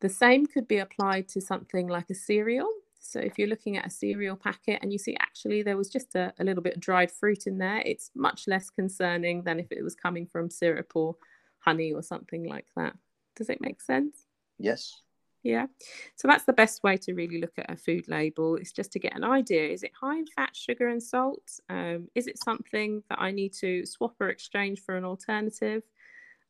The 0.00 0.08
same 0.08 0.46
could 0.46 0.66
be 0.66 0.78
applied 0.78 1.28
to 1.28 1.40
something 1.40 1.86
like 1.86 2.10
a 2.10 2.14
cereal. 2.14 2.68
So 2.98 3.20
if 3.20 3.38
you're 3.38 3.48
looking 3.48 3.76
at 3.76 3.86
a 3.86 3.90
cereal 3.90 4.36
packet 4.36 4.80
and 4.82 4.92
you 4.92 4.98
see 4.98 5.16
actually 5.20 5.62
there 5.62 5.76
was 5.76 5.88
just 5.88 6.14
a, 6.16 6.32
a 6.40 6.44
little 6.44 6.62
bit 6.62 6.74
of 6.74 6.80
dried 6.80 7.12
fruit 7.12 7.46
in 7.46 7.58
there, 7.58 7.82
it's 7.86 8.10
much 8.14 8.48
less 8.48 8.70
concerning 8.70 9.42
than 9.42 9.60
if 9.60 9.70
it 9.70 9.84
was 9.84 9.94
coming 9.94 10.26
from 10.26 10.50
syrup 10.50 10.90
or 10.94 11.16
honey 11.60 11.92
or 11.92 12.02
something 12.02 12.44
like 12.44 12.66
that. 12.76 12.96
Does 13.36 13.48
it 13.48 13.60
make 13.60 13.80
sense? 13.80 14.26
Yes. 14.58 15.00
Yeah. 15.42 15.66
So 16.14 16.28
that's 16.28 16.44
the 16.44 16.52
best 16.52 16.84
way 16.84 16.96
to 16.98 17.14
really 17.14 17.40
look 17.40 17.54
at 17.58 17.70
a 17.70 17.76
food 17.76 18.06
label 18.06 18.56
is 18.56 18.72
just 18.72 18.92
to 18.92 19.00
get 19.00 19.16
an 19.16 19.24
idea. 19.24 19.68
Is 19.68 19.82
it 19.82 19.90
high 20.00 20.18
in 20.18 20.26
fat, 20.26 20.54
sugar, 20.54 20.88
and 20.88 21.02
salt? 21.02 21.58
Um, 21.68 22.08
is 22.14 22.28
it 22.28 22.38
something 22.38 23.02
that 23.10 23.20
I 23.20 23.32
need 23.32 23.52
to 23.54 23.84
swap 23.84 24.14
or 24.20 24.28
exchange 24.28 24.80
for 24.80 24.96
an 24.96 25.04
alternative? 25.04 25.82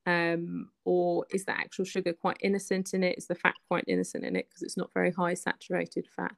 um, 0.07 0.71
or 0.85 1.27
is 1.31 1.45
the 1.45 1.57
actual 1.57 1.85
sugar 1.85 2.13
quite 2.13 2.39
innocent 2.41 2.95
in 2.95 3.05
it? 3.05 3.19
Is 3.19 3.27
the 3.27 3.35
fat 3.35 3.55
quite 3.69 3.85
innocent 3.87 4.25
in 4.25 4.37
it 4.37 4.49
because 4.49 4.63
it's 4.63 4.77
not 4.77 4.93
very 4.93 5.13
high 5.13 5.35
saturated 5.35 6.07
fat? 6.17 6.35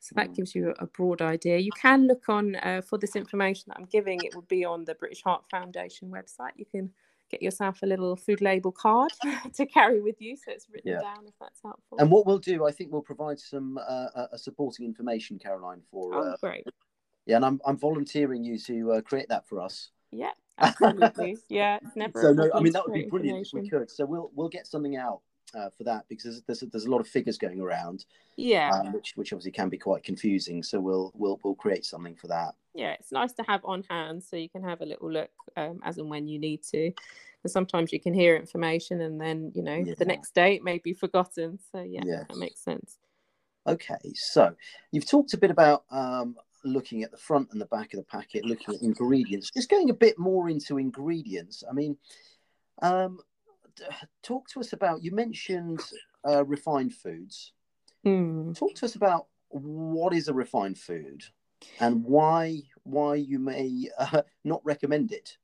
So 0.00 0.14
that 0.16 0.30
mm. 0.30 0.36
gives 0.36 0.54
you 0.54 0.74
a 0.78 0.86
broad 0.86 1.22
idea. 1.22 1.58
You 1.58 1.70
can 1.72 2.06
look 2.06 2.28
on 2.28 2.56
uh, 2.56 2.82
for 2.82 2.98
this 2.98 3.16
information 3.16 3.64
that 3.68 3.78
I'm 3.78 3.86
giving. 3.86 4.20
It 4.22 4.34
will 4.34 4.42
be 4.42 4.64
on 4.64 4.84
the 4.84 4.94
British 4.94 5.22
Heart 5.22 5.44
Foundation 5.50 6.10
website. 6.10 6.52
You 6.56 6.66
can 6.66 6.90
get 7.32 7.42
yourself 7.42 7.82
a 7.82 7.86
little 7.86 8.14
food 8.14 8.40
label 8.40 8.70
card 8.70 9.10
to 9.54 9.66
carry 9.66 10.00
with 10.00 10.20
you, 10.20 10.36
so 10.36 10.52
it's 10.52 10.68
written 10.70 10.92
yeah. 10.92 11.00
down 11.00 11.26
if 11.26 11.34
that's 11.40 11.60
helpful. 11.62 11.98
And 11.98 12.10
what 12.10 12.26
we'll 12.26 12.38
do, 12.38 12.66
I 12.66 12.70
think, 12.70 12.92
we'll 12.92 13.02
provide 13.02 13.40
some 13.40 13.78
uh, 13.78 14.26
a 14.32 14.38
supporting 14.38 14.86
information, 14.86 15.38
Caroline, 15.38 15.80
for. 15.90 16.14
Oh, 16.14 16.32
uh, 16.32 16.36
great. 16.40 16.66
Yeah, 17.26 17.36
and 17.36 17.44
I'm 17.44 17.60
I'm 17.66 17.78
volunteering 17.78 18.44
you 18.44 18.58
to 18.58 18.92
uh, 18.92 19.00
create 19.00 19.28
that 19.28 19.48
for 19.48 19.60
us. 19.60 19.90
Yeah, 20.10 20.32
absolutely. 20.58 21.38
yeah, 21.48 21.78
never. 21.94 22.20
So 22.20 22.32
no, 22.32 22.50
I 22.54 22.60
mean 22.60 22.72
that 22.72 22.84
would 22.86 22.94
be 22.94 23.04
brilliant 23.04 23.46
if 23.46 23.52
we 23.52 23.68
could. 23.68 23.90
So 23.90 24.04
we'll 24.04 24.30
we'll 24.34 24.48
get 24.48 24.66
something 24.66 24.96
out 24.96 25.20
uh, 25.54 25.70
for 25.76 25.84
that 25.84 26.04
because 26.08 26.42
there's, 26.46 26.60
there's 26.60 26.70
there's 26.72 26.84
a 26.86 26.90
lot 26.90 27.00
of 27.00 27.08
figures 27.08 27.38
going 27.38 27.60
around, 27.60 28.04
Yeah. 28.36 28.70
um, 28.72 28.92
which 28.92 29.12
which 29.16 29.32
obviously 29.32 29.52
can 29.52 29.68
be 29.68 29.78
quite 29.78 30.02
confusing. 30.02 30.62
So 30.62 30.80
we'll 30.80 31.12
we'll 31.14 31.38
we'll 31.42 31.54
create 31.54 31.84
something 31.84 32.16
for 32.16 32.28
that. 32.28 32.54
yeah, 32.74 32.92
it's 32.92 33.12
nice 33.12 33.32
to 33.34 33.42
have 33.42 33.60
on 33.64 33.84
hand 33.90 34.22
so 34.22 34.36
you 34.36 34.48
can 34.48 34.62
have 34.64 34.80
a 34.80 34.86
little 34.86 35.10
look 35.10 35.30
um, 35.56 35.80
as 35.84 35.98
and 35.98 36.08
when 36.08 36.26
you 36.26 36.38
need 36.38 36.62
to. 36.64 36.92
And 37.44 37.50
sometimes 37.50 37.92
you 37.92 38.00
can 38.00 38.14
hear 38.14 38.36
information 38.36 39.00
and 39.00 39.20
then, 39.20 39.52
you 39.54 39.62
know, 39.62 39.74
Yeah. 39.74 39.94
the 39.98 40.04
next 40.04 40.32
day 40.34 40.54
it 40.54 40.62
may 40.64 40.78
be 40.78 40.94
forgotten. 40.94 41.58
So, 41.72 41.82
yeah, 41.82 42.02
Yes. 42.04 42.26
that 42.28 42.38
makes 42.38 42.60
sense. 42.60 42.98
Okay, 43.66 44.12
so 44.14 44.54
you've 44.92 45.06
talked 45.06 45.34
a 45.34 45.38
bit 45.38 45.50
about 45.50 45.84
um, 45.90 46.36
looking 46.64 47.02
at 47.02 47.10
the 47.10 47.16
front 47.16 47.48
and 47.52 47.60
the 47.60 47.66
back 47.66 47.92
of 47.94 47.98
the 47.98 48.04
packet, 48.04 48.44
looking 48.44 48.74
at 48.74 48.82
ingredients. 48.82 49.50
Just 49.52 49.68
going 49.68 49.90
a 49.90 49.94
bit 49.94 50.18
more 50.18 50.48
into 50.48 50.78
ingredients. 50.78 51.62
I 51.68 51.72
mean, 51.72 51.96
um, 52.80 53.18
talk 54.22 54.48
to 54.50 54.60
us 54.60 54.72
about. 54.72 55.02
You 55.02 55.12
mentioned 55.12 55.80
uh, 56.26 56.44
refined 56.44 56.94
foods. 56.94 57.52
Hmm. 58.04 58.52
Talk 58.52 58.74
to 58.76 58.84
us 58.86 58.94
about 58.94 59.26
what 59.48 60.14
is 60.14 60.28
a 60.28 60.34
refined 60.34 60.78
food 60.78 61.22
and 61.80 62.02
why 62.04 62.62
why 62.84 63.14
you 63.16 63.38
may 63.38 63.88
uh, 63.98 64.22
not 64.44 64.60
recommend 64.64 65.12
it. 65.12 65.36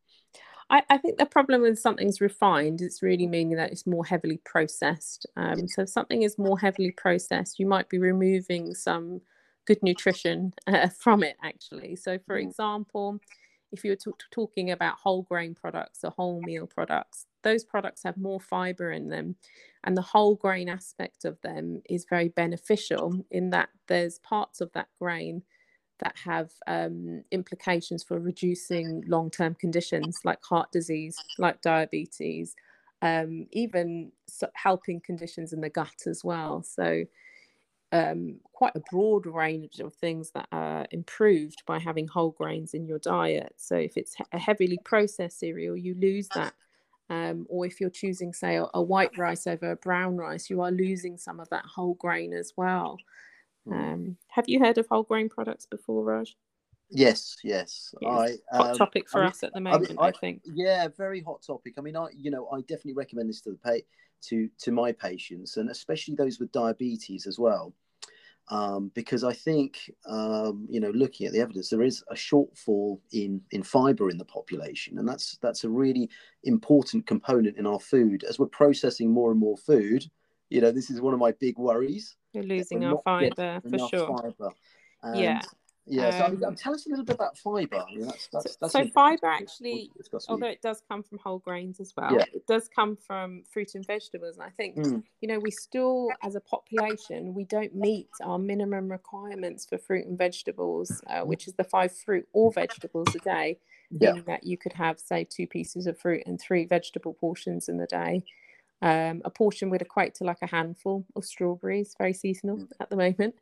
I, 0.70 0.82
I 0.90 0.98
think 0.98 1.16
the 1.18 1.26
problem 1.26 1.62
when 1.62 1.76
something's 1.76 2.20
refined, 2.20 2.82
it's 2.82 3.02
really 3.02 3.26
meaning 3.26 3.56
that 3.56 3.70
it's 3.72 3.86
more 3.86 4.04
heavily 4.04 4.40
processed. 4.44 5.24
Um, 5.36 5.66
so 5.66 5.82
if 5.82 5.88
something 5.88 6.22
is 6.22 6.38
more 6.38 6.58
heavily 6.58 6.90
processed, 6.90 7.58
you 7.58 7.66
might 7.66 7.88
be 7.88 7.98
removing 7.98 8.74
some 8.74 9.22
good 9.66 9.82
nutrition 9.82 10.52
uh, 10.66 10.88
from 10.88 11.22
it, 11.22 11.36
actually. 11.42 11.96
So, 11.96 12.18
for 12.26 12.36
Mm. 12.36 12.42
example, 12.48 13.18
if 13.72 13.84
you 13.84 13.90
were 13.90 14.14
talking 14.30 14.70
about 14.70 14.98
whole 14.98 15.22
grain 15.22 15.54
products 15.54 16.04
or 16.04 16.10
whole 16.10 16.40
meal 16.40 16.66
products, 16.66 17.26
those 17.42 17.64
products 17.64 18.02
have 18.02 18.16
more 18.16 18.40
fiber 18.40 18.92
in 18.92 19.08
them. 19.08 19.36
And 19.84 19.96
the 19.96 20.02
whole 20.02 20.34
grain 20.34 20.68
aspect 20.68 21.24
of 21.24 21.40
them 21.42 21.82
is 21.88 22.06
very 22.08 22.28
beneficial 22.28 23.24
in 23.30 23.50
that 23.50 23.68
there's 23.86 24.18
parts 24.20 24.60
of 24.60 24.72
that 24.72 24.88
grain 24.98 25.42
that 26.00 26.16
have 26.24 26.50
um, 26.66 27.22
implications 27.30 28.04
for 28.04 28.18
reducing 28.18 29.02
long 29.06 29.30
term 29.30 29.54
conditions 29.54 30.20
like 30.24 30.42
heart 30.44 30.70
disease, 30.72 31.16
like 31.38 31.60
diabetes, 31.60 32.54
um, 33.02 33.46
even 33.52 34.12
so- 34.26 34.50
helping 34.54 35.00
conditions 35.00 35.52
in 35.52 35.60
the 35.60 35.68
gut 35.68 36.06
as 36.06 36.24
well. 36.24 36.62
So, 36.62 37.04
um, 37.92 38.36
quite 38.52 38.74
a 38.74 38.82
broad 38.90 39.26
range 39.26 39.80
of 39.80 39.94
things 39.94 40.30
that 40.32 40.48
are 40.52 40.86
improved 40.90 41.62
by 41.66 41.78
having 41.78 42.06
whole 42.06 42.32
grains 42.32 42.74
in 42.74 42.86
your 42.86 42.98
diet. 42.98 43.54
So, 43.56 43.76
if 43.76 43.96
it's 43.96 44.16
a 44.32 44.38
heavily 44.38 44.78
processed 44.84 45.40
cereal, 45.40 45.76
you 45.76 45.94
lose 45.94 46.28
that. 46.34 46.54
Um, 47.10 47.46
or 47.48 47.64
if 47.64 47.80
you're 47.80 47.88
choosing, 47.88 48.34
say, 48.34 48.56
a, 48.56 48.66
a 48.74 48.82
white 48.82 49.16
rice 49.16 49.46
over 49.46 49.70
a 49.70 49.76
brown 49.76 50.18
rice, 50.18 50.50
you 50.50 50.60
are 50.60 50.70
losing 50.70 51.16
some 51.16 51.40
of 51.40 51.48
that 51.48 51.64
whole 51.64 51.94
grain 51.94 52.34
as 52.34 52.52
well. 52.54 52.98
Mm. 53.66 53.72
Um, 53.72 54.16
have 54.28 54.48
you 54.48 54.58
heard 54.58 54.76
of 54.76 54.86
whole 54.88 55.04
grain 55.04 55.30
products 55.30 55.64
before, 55.64 56.04
Raj? 56.04 56.36
Yes, 56.90 57.36
yes. 57.44 57.94
I 58.06 58.36
hot 58.52 58.70
um, 58.70 58.78
topic 58.78 59.08
for 59.08 59.18
I 59.20 59.24
mean- 59.24 59.30
us 59.30 59.42
at 59.42 59.52
the 59.52 59.58
I 59.58 59.60
moment, 59.60 59.88
mean, 59.90 59.98
I, 60.00 60.06
I- 60.06 60.12
think. 60.12 60.42
Yeah, 60.44 60.88
very 60.96 61.20
hot 61.20 61.42
topic. 61.42 61.74
I 61.78 61.80
mean, 61.82 61.96
I 61.96 62.08
you 62.16 62.30
know 62.30 62.48
I 62.50 62.60
definitely 62.62 62.94
recommend 62.94 63.28
this 63.28 63.40
to 63.42 63.50
the 63.50 63.56
pay 63.58 63.82
to 64.22 64.48
to 64.58 64.72
my 64.72 64.92
patients 64.92 65.56
and 65.58 65.70
especially 65.70 66.14
those 66.14 66.40
with 66.40 66.50
diabetes 66.50 67.26
as 67.26 67.38
well, 67.38 67.72
um, 68.50 68.90
because 68.94 69.22
I 69.22 69.32
think 69.34 69.90
um, 70.06 70.66
you 70.70 70.80
know 70.80 70.90
looking 70.90 71.26
at 71.26 71.32
the 71.32 71.40
evidence, 71.40 71.68
there 71.68 71.82
is 71.82 72.02
a 72.10 72.14
shortfall 72.14 73.00
in 73.12 73.42
in 73.50 73.62
fibre 73.62 74.08
in 74.10 74.16
the 74.18 74.24
population, 74.24 74.98
and 74.98 75.06
that's 75.06 75.36
that's 75.42 75.64
a 75.64 75.68
really 75.68 76.08
important 76.44 77.06
component 77.06 77.58
in 77.58 77.66
our 77.66 77.80
food 77.80 78.24
as 78.24 78.38
we're 78.38 78.46
processing 78.46 79.10
more 79.10 79.30
and 79.30 79.38
more 79.40 79.56
food. 79.58 80.04
You 80.48 80.62
know, 80.62 80.70
this 80.70 80.88
is 80.88 81.02
one 81.02 81.12
of 81.12 81.20
my 81.20 81.32
big 81.32 81.58
worries. 81.58 82.16
You're 82.32 82.44
losing 82.44 82.80
we're 82.80 82.94
our 82.94 83.02
fibre 83.04 83.60
for 83.68 83.78
sure. 83.90 84.06
Fibre. 84.16 84.50
And, 85.02 85.20
Yeah. 85.20 85.40
Yeah. 85.90 86.10
So 86.10 86.24
I 86.24 86.30
mean, 86.30 86.44
Um, 86.44 86.54
tell 86.54 86.74
us 86.74 86.86
a 86.86 86.88
little 86.90 87.04
bit 87.04 87.14
about 87.14 87.36
fibre. 87.38 87.76
I 87.76 87.90
mean, 87.94 88.00
that's, 88.02 88.28
that's, 88.28 88.52
So, 88.52 88.58
that's 88.60 88.72
so 88.72 88.86
fibre 88.88 89.26
actually, 89.26 89.88
to 89.88 89.98
discuss 89.98 90.24
with 90.24 90.30
although 90.30 90.46
it 90.48 90.60
does 90.62 90.82
come 90.88 91.02
from 91.02 91.18
whole 91.18 91.38
grains 91.38 91.80
as 91.80 91.94
well, 91.96 92.12
Yeah. 92.12 92.24
it 92.34 92.46
does 92.46 92.68
come 92.68 92.96
from 92.96 93.44
fruit 93.44 93.74
and 93.74 93.86
vegetables. 93.86 94.36
And 94.36 94.42
I 94.44 94.50
think, 94.50 94.76
Mm. 94.76 95.02
you 95.20 95.28
know, 95.28 95.38
we 95.38 95.50
still, 95.50 96.08
as 96.22 96.34
a 96.34 96.40
population, 96.40 97.34
we 97.34 97.44
don't 97.44 97.74
meet 97.74 98.10
our 98.22 98.38
minimum 98.38 98.90
requirements 98.90 99.64
for 99.66 99.78
fruit 99.78 100.06
and 100.06 100.16
vegetables, 100.18 101.02
uh, 101.06 101.22
which 101.22 101.48
is 101.48 101.54
the 101.54 101.64
five 101.64 101.92
fruit 101.92 102.28
or 102.32 102.52
vegetables 102.52 103.08
a 103.14 103.18
day, 103.20 103.58
Yeah. 103.90 104.12
meaning 104.12 104.24
that 104.26 104.44
you 104.44 104.56
could 104.58 104.74
have, 104.74 105.00
say, 105.00 105.24
two 105.24 105.46
pieces 105.46 105.86
of 105.86 105.98
fruit 105.98 106.22
and 106.26 106.40
three 106.40 106.64
vegetable 106.66 107.14
portions 107.14 107.68
in 107.68 107.78
the 107.78 107.86
day. 107.86 108.22
Um, 108.80 109.22
a 109.24 109.30
portion 109.30 109.70
would 109.70 109.82
equate 109.82 110.14
to 110.16 110.24
like 110.24 110.38
a 110.40 110.46
handful 110.46 111.04
of 111.16 111.24
strawberries, 111.24 111.96
very 111.98 112.12
seasonal 112.12 112.58
Mm. 112.58 112.72
at 112.78 112.90
the 112.90 112.96
moment. 112.96 113.34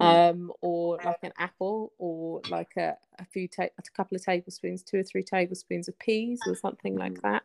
Um, 0.00 0.52
or 0.60 0.98
like 1.04 1.18
an 1.22 1.32
apple, 1.38 1.92
or 1.98 2.40
like 2.50 2.72
a, 2.76 2.96
a 3.18 3.24
few, 3.24 3.46
ta- 3.48 3.64
a 3.78 3.82
couple 3.96 4.16
of 4.16 4.24
tablespoons, 4.24 4.82
two 4.82 4.98
or 4.98 5.02
three 5.02 5.22
tablespoons 5.22 5.88
of 5.88 5.98
peas, 5.98 6.40
or 6.46 6.54
something 6.54 6.96
like 6.96 7.12
Mm. 7.14 7.22
that. 7.22 7.42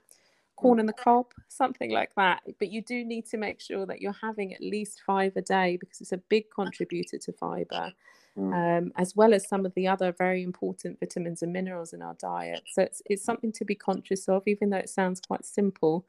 Corn 0.55 0.79
on 0.81 0.87
the 0.87 0.93
cob, 0.93 1.27
something 1.47 1.89
like 1.91 2.13
that. 2.15 2.41
But 2.59 2.69
you 2.69 2.81
do 2.81 3.05
need 3.05 3.25
to 3.27 3.37
make 3.37 3.61
sure 3.61 3.85
that 3.85 4.01
you're 4.01 4.11
having 4.11 4.53
at 4.53 4.59
least 4.61 5.01
five 5.05 5.37
a 5.37 5.41
day 5.41 5.77
because 5.77 6.01
it's 6.01 6.11
a 6.11 6.17
big 6.17 6.49
contributor 6.49 7.17
to 7.17 7.31
fiber 7.31 7.93
Mm. 8.37 8.53
um, 8.53 8.91
as 8.95 9.15
well 9.15 9.33
as 9.33 9.47
some 9.47 9.65
of 9.65 9.73
the 9.73 9.87
other 9.87 10.11
very 10.11 10.43
important 10.43 10.99
vitamins 10.99 11.41
and 11.41 11.51
minerals 11.51 11.93
in 11.93 12.01
our 12.01 12.13
diet. 12.15 12.61
So 12.73 12.83
it's, 12.83 13.01
it's 13.05 13.23
something 13.23 13.51
to 13.53 13.65
be 13.65 13.75
conscious 13.75 14.29
of, 14.29 14.43
even 14.47 14.69
though 14.69 14.77
it 14.77 14.89
sounds 14.89 15.19
quite 15.19 15.43
simple. 15.45 16.05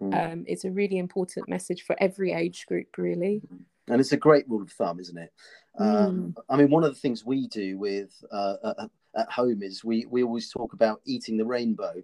Mm. 0.00 0.32
Um, 0.32 0.44
it's 0.46 0.64
a 0.64 0.70
really 0.70 0.98
important 0.98 1.48
message 1.48 1.82
for 1.82 1.96
every 1.98 2.32
age 2.32 2.66
group, 2.66 2.96
really. 2.98 3.40
and 3.88 4.00
it's 4.00 4.12
a 4.12 4.16
great 4.16 4.48
rule 4.48 4.62
of 4.62 4.70
thumb, 4.70 5.00
isn't 5.00 5.16
it? 5.18 5.32
Um, 5.78 6.34
Mm. 6.36 6.42
I 6.48 6.56
mean, 6.56 6.70
one 6.70 6.84
of 6.84 6.92
the 6.94 7.00
things 7.00 7.24
we 7.24 7.46
do 7.48 7.78
with 7.78 8.22
uh, 8.30 8.56
at, 8.78 8.90
at 9.16 9.30
home 9.30 9.62
is 9.62 9.84
we 9.84 10.06
we 10.06 10.22
always 10.22 10.50
talk 10.50 10.72
about 10.72 11.00
eating 11.06 11.36
the 11.36 11.46
rainbow. 11.46 11.94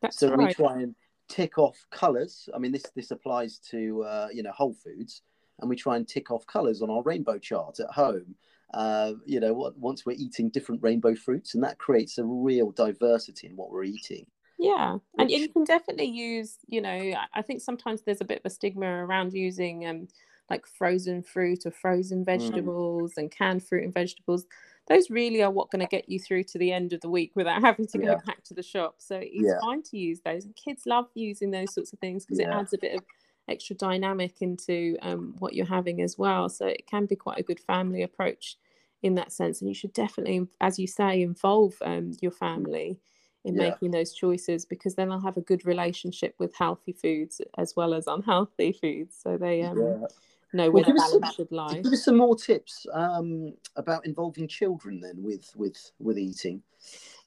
That's 0.00 0.18
so 0.18 0.34
we 0.36 0.52
try 0.54 0.80
and 0.80 0.94
tick 1.28 1.58
off 1.58 1.84
colours. 1.90 2.48
I 2.54 2.58
mean, 2.58 2.72
this 2.72 2.84
this 2.94 3.10
applies 3.10 3.58
to 3.70 4.02
uh, 4.04 4.28
you 4.32 4.42
know 4.42 4.52
Whole 4.52 4.74
Foods, 4.74 5.22
and 5.60 5.68
we 5.68 5.76
try 5.76 5.96
and 5.96 6.06
tick 6.06 6.30
off 6.30 6.46
colours 6.46 6.80
on 6.82 6.90
our 6.90 7.02
rainbow 7.02 7.38
chart 7.38 7.80
at 7.80 7.90
home. 7.90 8.34
Uh, 8.74 9.14
you 9.24 9.40
know, 9.40 9.54
what- 9.54 9.78
once 9.78 10.04
we're 10.04 10.12
eating 10.12 10.50
different 10.50 10.82
rainbow 10.82 11.14
fruits, 11.14 11.54
and 11.54 11.64
that 11.64 11.78
creates 11.78 12.18
a 12.18 12.24
real 12.24 12.70
diversity 12.70 13.46
in 13.46 13.56
what 13.56 13.70
we're 13.70 13.84
eating. 13.84 14.26
Yeah, 14.58 14.98
and 15.18 15.30
you 15.30 15.48
can 15.48 15.64
definitely 15.64 16.06
use, 16.06 16.58
you 16.66 16.80
know, 16.80 17.14
I 17.32 17.42
think 17.42 17.62
sometimes 17.62 18.02
there's 18.02 18.20
a 18.20 18.24
bit 18.24 18.40
of 18.40 18.44
a 18.44 18.50
stigma 18.50 18.86
around 18.86 19.32
using 19.32 19.86
um, 19.86 20.08
like 20.50 20.66
frozen 20.66 21.22
fruit 21.22 21.66
or 21.66 21.70
frozen 21.70 22.24
vegetables 22.24 23.12
and 23.16 23.30
canned 23.30 23.62
fruit 23.66 23.84
and 23.84 23.94
vegetables. 23.94 24.46
Those 24.88 25.10
really 25.10 25.42
are 25.42 25.50
what 25.50 25.70
going 25.70 25.80
to 25.80 25.86
get 25.86 26.08
you 26.08 26.18
through 26.18 26.44
to 26.44 26.58
the 26.58 26.72
end 26.72 26.92
of 26.94 27.00
the 27.02 27.10
week 27.10 27.32
without 27.34 27.60
having 27.64 27.86
to 27.88 27.98
go 27.98 28.06
Yeah. 28.06 28.20
back 28.26 28.42
to 28.44 28.54
the 28.54 28.62
shop. 28.62 28.96
So 28.98 29.16
it's 29.20 29.34
Yeah. 29.34 29.60
fine 29.60 29.82
to 29.84 29.98
use 29.98 30.20
those. 30.24 30.44
And 30.46 30.56
kids 30.56 30.84
love 30.86 31.06
using 31.14 31.50
those 31.50 31.74
sorts 31.74 31.92
of 31.92 31.98
things 31.98 32.24
because 32.24 32.38
it 32.40 32.48
adds 32.50 32.72
a 32.72 32.78
bit 32.78 32.94
of 32.94 33.02
extra 33.48 33.76
dynamic 33.76 34.40
into 34.40 34.96
um, 35.02 35.34
what 35.38 35.54
you're 35.54 35.66
having 35.66 36.00
as 36.02 36.16
well. 36.18 36.48
So 36.48 36.66
it 36.66 36.86
can 36.86 37.06
be 37.06 37.16
quite 37.16 37.38
a 37.38 37.42
good 37.42 37.60
family 37.60 38.02
approach 38.02 38.56
in 39.02 39.14
that 39.16 39.32
sense. 39.32 39.60
And 39.60 39.68
you 39.68 39.74
should 39.74 39.92
definitely, 39.92 40.46
as 40.60 40.78
you 40.78 40.86
say, 40.86 41.22
involve 41.22 41.74
um, 41.82 42.12
your 42.20 42.32
family 42.32 42.98
in 43.44 43.56
Yeah. 43.56 43.70
making 43.70 43.90
those 43.92 44.12
choices 44.12 44.64
because 44.66 44.94
then 44.94 45.08
they'll 45.08 45.20
have 45.20 45.36
a 45.36 45.42
good 45.42 45.64
relationship 45.64 46.34
with 46.38 46.54
healthy 46.56 46.92
foods 46.92 47.40
as 47.56 47.74
well 47.76 47.94
as 47.94 48.06
unhealthy 48.06 48.72
foods. 48.72 49.16
So 49.22 49.36
they 49.36 49.62
um, 49.62 49.78
Yeah. 49.78 50.06
Know 50.52 50.70
Well, 50.70 50.82
the 50.82 50.88
give 50.92 50.96
us 50.96 51.10
some- 51.10 51.20
balance 51.20 51.34
should 51.36 51.52
lie. 51.52 51.82
Give 51.82 51.92
us 51.92 52.04
some 52.04 52.16
more 52.16 52.36
tips 52.36 52.86
um, 52.92 53.54
about 53.76 54.06
involving 54.06 54.48
children 54.48 55.00
then 55.00 55.22
with 55.22 55.50
with 55.56 55.90
with 55.98 56.18
eating. 56.18 56.62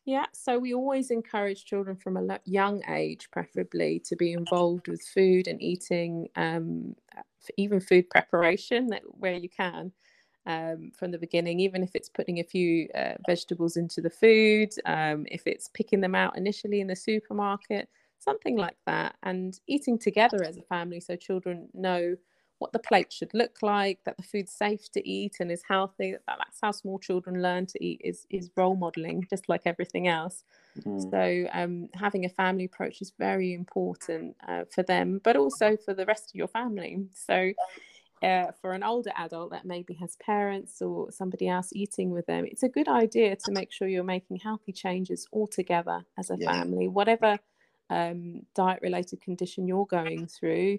Yeah, 0.05 0.25
so 0.33 0.57
we 0.57 0.73
always 0.73 1.11
encourage 1.11 1.65
children 1.65 1.95
from 1.95 2.17
a 2.17 2.39
young 2.45 2.81
age, 2.89 3.29
preferably, 3.31 3.99
to 4.05 4.15
be 4.15 4.33
involved 4.33 4.87
with 4.87 5.01
food 5.03 5.47
and 5.47 5.61
eating, 5.61 6.27
um, 6.35 6.95
even 7.55 7.79
food 7.79 8.09
preparation 8.09 8.87
that, 8.87 9.03
where 9.05 9.35
you 9.35 9.47
can 9.47 9.91
um, 10.47 10.91
from 10.97 11.11
the 11.11 11.19
beginning, 11.19 11.59
even 11.59 11.83
if 11.83 11.91
it's 11.93 12.09
putting 12.09 12.39
a 12.39 12.43
few 12.43 12.87
uh, 12.95 13.13
vegetables 13.27 13.77
into 13.77 14.01
the 14.01 14.09
food, 14.09 14.69
um, 14.85 15.25
if 15.29 15.45
it's 15.45 15.67
picking 15.67 16.01
them 16.01 16.15
out 16.15 16.35
initially 16.35 16.81
in 16.81 16.87
the 16.87 16.95
supermarket, 16.95 17.87
something 18.17 18.57
like 18.57 18.77
that, 18.87 19.15
and 19.21 19.59
eating 19.67 19.99
together 19.99 20.43
as 20.43 20.57
a 20.57 20.63
family 20.63 20.99
so 20.99 21.15
children 21.15 21.67
know 21.75 22.15
what 22.61 22.71
the 22.73 22.79
plate 22.79 23.11
should 23.11 23.33
look 23.33 23.57
like, 23.63 23.99
that 24.05 24.17
the 24.17 24.23
food's 24.23 24.53
safe 24.53 24.91
to 24.91 25.01
eat 25.09 25.37
and 25.39 25.51
is 25.51 25.63
healthy. 25.67 26.11
That, 26.11 26.37
that's 26.37 26.59
how 26.61 26.69
small 26.71 26.99
children 26.99 27.41
learn 27.41 27.65
to 27.65 27.83
eat 27.83 27.99
is 28.03 28.27
is 28.29 28.51
role 28.55 28.75
modeling, 28.75 29.25
just 29.29 29.49
like 29.49 29.63
everything 29.65 30.07
else. 30.07 30.43
Mm. 30.87 31.09
So 31.11 31.49
um, 31.59 31.89
having 31.95 32.25
a 32.25 32.29
family 32.29 32.65
approach 32.65 33.01
is 33.01 33.13
very 33.17 33.55
important 33.55 34.35
uh, 34.47 34.65
for 34.73 34.83
them, 34.83 35.19
but 35.23 35.35
also 35.35 35.75
for 35.83 35.95
the 35.95 36.05
rest 36.05 36.29
of 36.29 36.35
your 36.35 36.47
family. 36.47 36.99
So 37.13 37.51
uh, 38.21 38.51
for 38.61 38.73
an 38.73 38.83
older 38.83 39.11
adult 39.15 39.49
that 39.49 39.65
maybe 39.65 39.95
has 39.95 40.15
parents 40.17 40.83
or 40.83 41.11
somebody 41.11 41.47
else 41.47 41.69
eating 41.73 42.11
with 42.11 42.27
them, 42.27 42.45
it's 42.45 42.61
a 42.61 42.69
good 42.69 42.87
idea 42.87 43.35
to 43.35 43.51
make 43.51 43.71
sure 43.71 43.87
you're 43.87 44.03
making 44.03 44.37
healthy 44.37 44.71
changes 44.71 45.27
all 45.31 45.47
together 45.47 46.05
as 46.19 46.29
a 46.29 46.37
Yeah. 46.37 46.51
family, 46.51 46.87
whatever 46.87 47.39
um, 47.89 48.41
diet 48.53 48.79
related 48.83 49.19
condition 49.21 49.67
you're 49.67 49.87
going 49.87 50.27
through. 50.27 50.77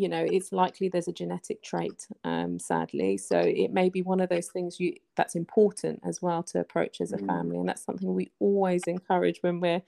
You 0.00 0.08
know 0.08 0.24
it's 0.32 0.50
likely 0.50 0.88
there's 0.88 1.08
a 1.08 1.12
genetic 1.12 1.62
trait 1.62 2.08
um, 2.24 2.58
sadly 2.58 3.18
so 3.18 3.38
it 3.38 3.70
may 3.70 3.90
be 3.90 4.00
one 4.00 4.20
of 4.20 4.30
those 4.30 4.48
things 4.48 4.80
you 4.80 4.94
that's 5.14 5.34
important 5.34 6.00
as 6.04 6.22
well 6.22 6.42
to 6.42 6.58
approach 6.58 7.00
as 7.00 7.12
a 7.12 7.18
mm. 7.18 7.26
family 7.26 7.58
and 7.58 7.68
that's 7.68 7.84
something 7.84 8.14
we 8.14 8.30
always 8.40 8.84
encourage 8.84 9.42
when 9.42 9.60
we're 9.60 9.82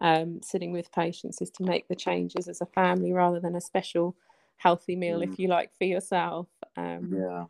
um, 0.00 0.40
sitting 0.42 0.72
with 0.72 0.90
patients 0.92 1.42
is 1.42 1.50
to 1.50 1.64
make 1.64 1.86
the 1.88 1.94
changes 1.94 2.48
as 2.48 2.60
a 2.60 2.66
family 2.66 3.12
rather 3.12 3.40
than 3.40 3.56
a 3.56 3.60
special 3.60 4.16
healthy 4.56 4.96
meal 4.96 5.20
mm. 5.20 5.30
if 5.30 5.38
you 5.38 5.48
like 5.48 5.70
for 5.76 5.84
yourself 5.84 6.48
um, 6.78 7.12
yeah 7.14 7.44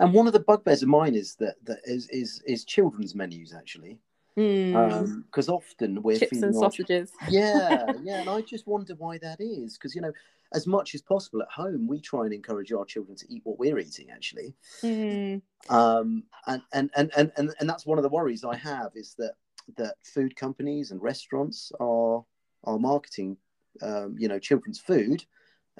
and 0.00 0.12
one 0.12 0.26
of 0.26 0.32
the 0.32 0.40
bugbears 0.40 0.82
of 0.82 0.88
mine 0.88 1.14
is 1.14 1.36
that 1.36 1.54
that 1.64 1.78
is 1.84 2.08
is, 2.08 2.42
is 2.46 2.64
children's 2.64 3.14
menus 3.14 3.54
actually 3.54 3.98
because 4.34 4.74
mm. 4.74 5.48
um, 5.48 5.54
often 5.54 6.02
we're 6.02 6.18
chips 6.18 6.42
and 6.42 6.54
sausages 6.54 7.12
yeah 7.28 7.92
yeah 8.02 8.20
and 8.20 8.30
i 8.30 8.40
just 8.40 8.66
wonder 8.66 8.94
why 8.96 9.18
that 9.18 9.40
is 9.40 9.76
because 9.76 9.94
you 9.94 10.00
know 10.00 10.12
as 10.52 10.66
much 10.66 10.94
as 10.94 11.02
possible 11.02 11.42
at 11.42 11.48
home 11.48 11.86
we 11.86 12.00
try 12.00 12.24
and 12.24 12.32
encourage 12.32 12.72
our 12.72 12.84
children 12.84 13.16
to 13.16 13.26
eat 13.28 13.42
what 13.44 13.58
we're 13.58 13.78
eating 13.78 14.10
actually 14.10 14.54
mm. 14.82 15.40
um, 15.68 16.22
and, 16.46 16.62
and, 16.72 16.90
and 16.96 17.10
and 17.16 17.32
and 17.36 17.54
and 17.60 17.68
that's 17.68 17.86
one 17.86 17.98
of 17.98 18.02
the 18.02 18.08
worries 18.08 18.44
i 18.44 18.56
have 18.56 18.90
is 18.94 19.14
that 19.18 19.34
that 19.76 19.94
food 20.02 20.34
companies 20.36 20.90
and 20.90 21.02
restaurants 21.02 21.72
are 21.80 22.24
are 22.64 22.78
marketing 22.78 23.36
um, 23.82 24.16
you 24.18 24.28
know 24.28 24.38
children's 24.38 24.80
food 24.80 25.24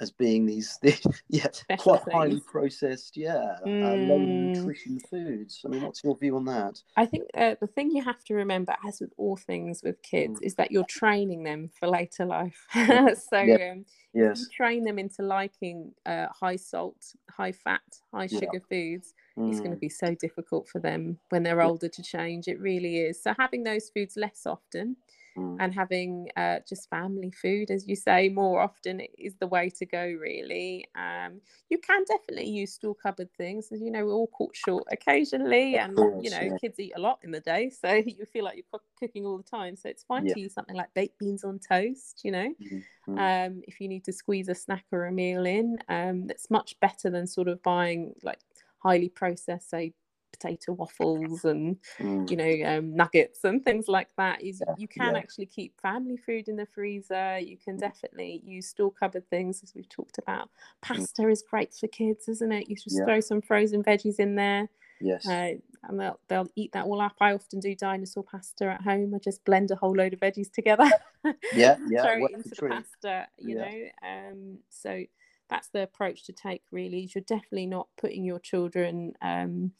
as 0.01 0.11
being 0.11 0.45
these, 0.45 0.77
these 0.81 1.05
yeah 1.29 1.47
quite 1.77 2.01
highly 2.11 2.41
processed 2.41 3.15
yeah 3.15 3.55
mm. 3.65 3.83
uh, 3.83 3.95
low 4.13 4.19
mm. 4.19 4.55
nutrition 4.55 4.99
foods 4.99 5.61
i 5.65 5.69
mean 5.69 5.81
what's 5.83 6.03
your 6.03 6.17
view 6.17 6.35
on 6.35 6.43
that 6.43 6.81
i 6.97 7.05
think 7.05 7.23
uh, 7.37 7.55
the 7.61 7.67
thing 7.67 7.91
you 7.91 8.03
have 8.03 8.23
to 8.23 8.33
remember 8.33 8.75
as 8.85 8.99
with 8.99 9.13
all 9.17 9.37
things 9.37 9.81
with 9.83 10.01
kids 10.01 10.39
mm. 10.39 10.43
is 10.43 10.55
that 10.55 10.71
you're 10.71 10.83
training 10.85 11.43
them 11.43 11.69
for 11.79 11.87
later 11.87 12.25
life 12.25 12.65
so 12.73 13.39
yeah. 13.39 13.71
um, 13.71 13.85
yes. 14.13 14.47
train 14.49 14.83
them 14.83 14.97
into 14.97 15.21
liking 15.21 15.91
uh, 16.05 16.27
high 16.27 16.55
salt 16.55 17.13
high 17.29 17.51
fat 17.51 17.81
high 18.13 18.27
sugar 18.27 18.47
yeah. 18.53 18.59
foods 18.69 19.13
mm. 19.37 19.49
it's 19.49 19.59
going 19.59 19.71
to 19.71 19.77
be 19.77 19.89
so 19.89 20.15
difficult 20.15 20.67
for 20.67 20.79
them 20.79 21.17
when 21.29 21.43
they're 21.43 21.61
older 21.61 21.87
to 21.87 22.01
change 22.01 22.47
it 22.47 22.59
really 22.59 22.97
is 22.97 23.21
so 23.21 23.33
having 23.37 23.63
those 23.63 23.89
foods 23.89 24.17
less 24.17 24.45
often 24.45 24.95
mm. 25.37 25.57
and 25.59 25.73
having 25.73 26.29
uh, 26.35 26.59
just 26.67 26.89
family 26.89 27.31
food, 27.31 27.71
as 27.71 27.87
you 27.87 27.95
say, 27.95 28.29
more 28.29 28.61
often 28.61 29.01
is 29.17 29.35
the 29.39 29.47
way 29.47 29.69
to 29.69 29.85
go, 29.85 30.03
really. 30.03 30.85
Um, 30.95 31.41
you 31.69 31.77
can 31.77 32.03
definitely 32.07 32.49
use 32.49 32.73
store 32.73 32.95
cupboard 32.95 33.29
things. 33.37 33.69
As 33.71 33.81
you 33.81 33.91
know, 33.91 34.05
we're 34.05 34.13
all 34.13 34.27
caught 34.27 34.55
short 34.55 34.83
occasionally, 34.91 35.77
and 35.77 35.95
course, 35.95 36.23
you 36.23 36.31
know, 36.31 36.41
yeah. 36.41 36.57
kids 36.59 36.79
eat 36.79 36.93
a 36.95 36.99
lot 36.99 37.19
in 37.23 37.31
the 37.31 37.39
day, 37.39 37.69
so 37.69 37.93
you 38.05 38.25
feel 38.25 38.45
like 38.45 38.57
you're 38.57 38.81
cooking 38.99 39.25
all 39.25 39.37
the 39.37 39.43
time. 39.43 39.75
So 39.75 39.89
it's 39.89 40.03
fine 40.03 40.25
yeah. 40.25 40.33
to 40.33 40.39
use 40.39 40.53
something 40.53 40.75
like 40.75 40.93
baked 40.93 41.19
beans 41.19 41.43
on 41.43 41.59
toast, 41.59 42.21
you 42.23 42.31
know. 42.31 42.53
Mm-hmm. 42.61 43.17
Um, 43.17 43.61
if 43.67 43.79
you 43.79 43.87
need 43.87 44.03
to 44.05 44.13
squeeze 44.13 44.47
a 44.47 44.55
snack 44.55 44.85
or 44.91 45.05
a 45.05 45.11
meal 45.11 45.45
in, 45.45 45.77
um, 45.89 46.27
it's 46.29 46.49
much 46.49 46.79
better 46.79 47.09
than 47.09 47.27
sort 47.27 47.47
of 47.47 47.61
buying 47.63 48.13
like 48.23 48.39
highly 48.81 49.09
processed, 49.09 49.69
say, 49.69 49.93
potato 50.31 50.73
waffles 50.73 51.45
and 51.45 51.77
mm. 51.99 52.29
you 52.29 52.37
know 52.37 52.69
um, 52.69 52.95
nuggets 52.95 53.43
and 53.43 53.63
things 53.63 53.87
like 53.87 54.09
that 54.17 54.41
is 54.41 54.61
yeah, 54.65 54.73
you 54.77 54.87
can 54.87 55.13
yeah. 55.13 55.19
actually 55.19 55.45
keep 55.45 55.79
family 55.81 56.17
food 56.17 56.47
in 56.47 56.55
the 56.55 56.65
freezer 56.65 57.37
you 57.39 57.57
can 57.57 57.77
definitely 57.77 58.41
use 58.45 58.67
store 58.67 58.91
cupboard 58.91 59.27
things 59.29 59.61
as 59.63 59.73
we've 59.75 59.89
talked 59.89 60.17
about 60.17 60.45
mm. 60.45 60.81
pasta 60.81 61.21
mm. 61.23 61.31
is 61.31 61.43
great 61.49 61.73
for 61.73 61.87
kids 61.87 62.27
isn't 62.27 62.51
it 62.51 62.69
you 62.69 62.75
just 62.75 62.97
yeah. 62.97 63.05
throw 63.05 63.19
some 63.19 63.41
frozen 63.41 63.83
veggies 63.83 64.19
in 64.19 64.35
there 64.35 64.67
yes 64.99 65.27
uh, 65.27 65.53
and 65.83 65.99
they'll, 65.99 66.19
they'll 66.27 66.49
eat 66.55 66.71
that 66.73 66.85
all 66.85 67.01
up 67.01 67.15
i 67.21 67.33
often 67.33 67.59
do 67.59 67.75
dinosaur 67.75 68.23
pasta 68.23 68.65
at 68.65 68.81
home 68.81 69.13
i 69.15 69.17
just 69.19 69.43
blend 69.45 69.71
a 69.71 69.75
whole 69.75 69.95
load 69.95 70.13
of 70.13 70.19
veggies 70.19 70.51
together 70.51 70.89
yeah 71.53 71.77
yeah 71.89 72.03
throw 72.03 72.25
it 72.25 72.31
into 72.33 72.49
the, 72.49 72.55
the 72.55 72.67
pasta 72.67 73.27
you 73.37 73.55
know 73.55 73.81
um 74.03 74.57
so 74.69 75.03
that's 75.51 75.67
the 75.69 75.83
approach 75.83 76.23
to 76.23 76.33
take 76.33 76.63
really 76.71 77.09
you're 77.13 77.23
definitely 77.27 77.67
not 77.67 77.87
putting 77.97 78.23
your 78.23 78.39
children 78.39 79.13
um, 79.21 79.71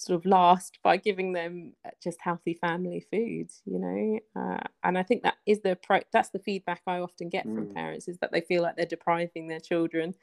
sort 0.00 0.18
of 0.18 0.24
last 0.24 0.78
by 0.82 0.96
giving 0.96 1.32
them 1.34 1.74
uh, 1.84 1.90
just 2.02 2.18
healthy 2.22 2.54
family 2.54 3.04
food 3.10 3.50
you 3.66 3.78
know 3.78 4.18
uh, 4.34 4.58
and 4.82 4.96
i 4.96 5.02
think 5.02 5.22
that 5.22 5.36
is 5.44 5.60
the 5.60 5.76
pro- 5.82 6.00
that's 6.10 6.30
the 6.30 6.38
feedback 6.38 6.80
i 6.86 6.98
often 6.98 7.28
get 7.28 7.46
mm. 7.46 7.54
from 7.54 7.74
parents 7.74 8.08
is 8.08 8.16
that 8.18 8.32
they 8.32 8.40
feel 8.40 8.62
like 8.62 8.76
they're 8.76 8.86
depriving 8.86 9.46
their 9.46 9.60
children 9.60 10.14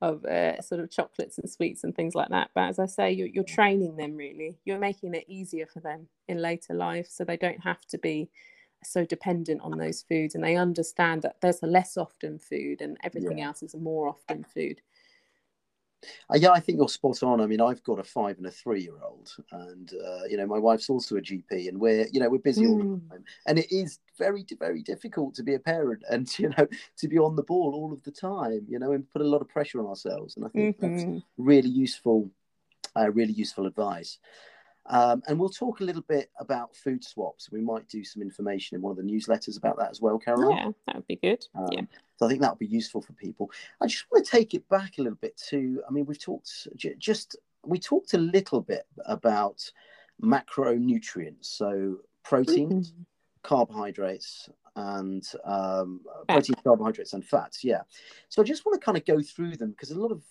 of 0.00 0.24
uh, 0.24 0.60
sort 0.62 0.80
of 0.80 0.90
chocolates 0.90 1.38
and 1.38 1.50
sweets 1.50 1.84
and 1.84 1.94
things 1.94 2.14
like 2.14 2.30
that 2.30 2.50
but 2.54 2.64
as 2.64 2.78
i 2.78 2.86
say 2.86 3.12
you're, 3.12 3.28
you're 3.28 3.44
training 3.44 3.96
them 3.96 4.16
really 4.16 4.58
you're 4.64 4.78
making 4.78 5.14
it 5.14 5.24
easier 5.28 5.66
for 5.66 5.80
them 5.80 6.08
in 6.28 6.38
later 6.38 6.72
life 6.72 7.06
so 7.10 7.22
they 7.22 7.36
don't 7.36 7.62
have 7.62 7.84
to 7.86 7.98
be 7.98 8.30
so 8.82 9.04
dependent 9.04 9.60
on 9.60 9.76
those 9.76 10.02
foods 10.08 10.34
and 10.34 10.44
they 10.44 10.56
understand 10.56 11.20
that 11.20 11.36
there's 11.42 11.62
a 11.62 11.66
less 11.66 11.98
often 11.98 12.38
food 12.38 12.80
and 12.80 12.96
everything 13.02 13.38
yeah. 13.38 13.48
else 13.48 13.62
is 13.62 13.74
a 13.74 13.78
more 13.78 14.08
often 14.08 14.44
food 14.44 14.80
uh, 16.30 16.36
yeah, 16.36 16.50
I 16.50 16.60
think 16.60 16.78
you're 16.78 16.88
spot 16.88 17.22
on. 17.22 17.40
I 17.40 17.46
mean, 17.46 17.60
I've 17.60 17.82
got 17.82 17.98
a 17.98 18.04
five 18.04 18.36
and 18.38 18.46
a 18.46 18.50
three-year-old, 18.50 19.34
and 19.52 19.92
uh, 19.92 20.24
you 20.28 20.36
know, 20.36 20.46
my 20.46 20.58
wife's 20.58 20.90
also 20.90 21.16
a 21.16 21.20
GP, 21.20 21.68
and 21.68 21.78
we're 21.78 22.06
you 22.12 22.20
know 22.20 22.28
we're 22.28 22.38
busy 22.38 22.64
mm. 22.64 22.70
all 22.70 22.78
the 22.78 22.84
hmm. 22.84 23.08
time, 23.10 23.24
and 23.46 23.58
it 23.58 23.72
is 23.72 23.98
very 24.18 24.44
very 24.58 24.82
difficult 24.82 25.34
to 25.34 25.42
be 25.42 25.54
a 25.54 25.58
parent 25.58 26.02
and 26.10 26.38
you 26.38 26.48
know 26.50 26.66
to 26.96 27.08
be 27.08 27.18
on 27.18 27.36
the 27.36 27.42
ball 27.42 27.72
all 27.74 27.92
of 27.92 28.02
the 28.02 28.10
time, 28.10 28.66
you 28.68 28.78
know, 28.78 28.92
and 28.92 29.10
put 29.10 29.22
a 29.22 29.28
lot 29.28 29.40
of 29.40 29.48
pressure 29.48 29.80
on 29.80 29.86
ourselves. 29.86 30.36
And 30.36 30.44
I 30.44 30.48
think 30.48 30.78
mm-hmm. 30.78 30.96
that's 30.96 31.24
really 31.36 31.70
useful, 31.70 32.30
uh, 32.96 33.10
really 33.10 33.32
useful 33.32 33.66
advice. 33.66 34.18
Um, 34.88 35.22
and 35.26 35.38
we'll 35.38 35.48
talk 35.48 35.80
a 35.80 35.84
little 35.84 36.02
bit 36.02 36.30
about 36.38 36.76
food 36.76 37.02
swaps. 37.02 37.50
We 37.50 37.60
might 37.60 37.88
do 37.88 38.04
some 38.04 38.22
information 38.22 38.76
in 38.76 38.82
one 38.82 38.92
of 38.92 38.96
the 38.96 39.02
newsletters 39.02 39.58
about 39.58 39.78
that 39.78 39.90
as 39.90 40.00
well, 40.00 40.18
Caroline. 40.18 40.56
Yeah, 40.56 40.70
that 40.86 40.96
would 40.96 41.06
be 41.06 41.16
good. 41.16 41.44
Um, 41.54 41.68
yeah. 41.72 41.82
So 42.16 42.26
I 42.26 42.28
think 42.28 42.40
that 42.40 42.52
would 42.52 42.58
be 42.58 42.66
useful 42.66 43.02
for 43.02 43.12
people. 43.14 43.50
I 43.80 43.86
just 43.86 44.04
want 44.10 44.24
to 44.24 44.30
take 44.30 44.54
it 44.54 44.68
back 44.68 44.98
a 44.98 45.02
little 45.02 45.18
bit 45.20 45.36
to, 45.48 45.82
I 45.88 45.92
mean, 45.92 46.06
we've 46.06 46.20
talked 46.20 46.68
just, 46.98 47.36
we 47.64 47.78
talked 47.78 48.14
a 48.14 48.18
little 48.18 48.60
bit 48.60 48.86
about 49.06 49.68
macronutrients. 50.22 51.46
So 51.46 51.98
proteins, 52.22 52.92
mm-hmm. 52.92 53.02
carbohydrates, 53.42 54.48
and 54.76 55.24
um, 55.44 56.02
protein, 56.28 56.56
carbohydrates, 56.62 57.14
and 57.14 57.24
fats. 57.24 57.64
Yeah. 57.64 57.80
So 58.28 58.42
I 58.42 58.44
just 58.44 58.64
want 58.66 58.80
to 58.80 58.84
kind 58.84 58.98
of 58.98 59.04
go 59.04 59.22
through 59.22 59.56
them 59.56 59.70
because 59.70 59.90
a 59.90 59.98
lot 59.98 60.12
of 60.12 60.22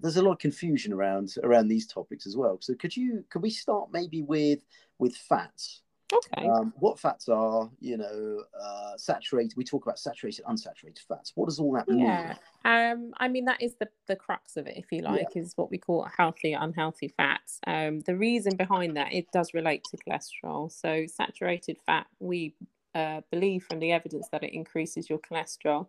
there's 0.00 0.16
a 0.16 0.22
lot 0.22 0.32
of 0.32 0.38
confusion 0.38 0.92
around 0.92 1.34
around 1.42 1.68
these 1.68 1.86
topics 1.86 2.26
as 2.26 2.36
well. 2.36 2.58
So 2.60 2.74
could 2.74 2.96
you 2.96 3.24
could 3.30 3.42
we 3.42 3.50
start 3.50 3.90
maybe 3.92 4.22
with 4.22 4.60
with 4.98 5.16
fats? 5.16 5.82
Okay. 6.12 6.46
Um, 6.46 6.72
what 6.78 6.98
fats 7.00 7.28
are, 7.28 7.70
you 7.80 7.96
know, 7.96 8.44
uh, 8.62 8.96
saturated? 8.96 9.56
We 9.56 9.64
talk 9.64 9.84
about 9.84 9.98
saturated, 9.98 10.44
unsaturated 10.44 10.98
fats. 11.08 11.32
What 11.34 11.48
does 11.48 11.58
all 11.58 11.72
that 11.72 11.88
mean? 11.88 12.00
Yeah. 12.00 12.34
Um, 12.64 13.12
I 13.16 13.28
mean, 13.28 13.46
that 13.46 13.62
is 13.62 13.74
the, 13.80 13.88
the 14.06 14.14
crux 14.14 14.56
of 14.56 14.66
it, 14.66 14.76
if 14.76 14.92
you 14.92 15.00
like, 15.00 15.28
yeah. 15.34 15.42
is 15.42 15.54
what 15.56 15.70
we 15.70 15.78
call 15.78 16.06
healthy, 16.16 16.52
unhealthy 16.52 17.08
fats. 17.08 17.58
Um, 17.66 18.00
the 18.00 18.16
reason 18.16 18.54
behind 18.56 18.96
that, 18.96 19.12
it 19.12 19.32
does 19.32 19.54
relate 19.54 19.82
to 19.90 19.96
cholesterol. 19.96 20.70
So, 20.70 21.06
saturated 21.06 21.78
fat, 21.86 22.06
we 22.20 22.54
uh, 22.94 23.22
believe 23.30 23.64
from 23.64 23.80
the 23.80 23.92
evidence 23.92 24.28
that 24.30 24.44
it 24.44 24.52
increases 24.52 25.08
your 25.08 25.18
cholesterol 25.18 25.88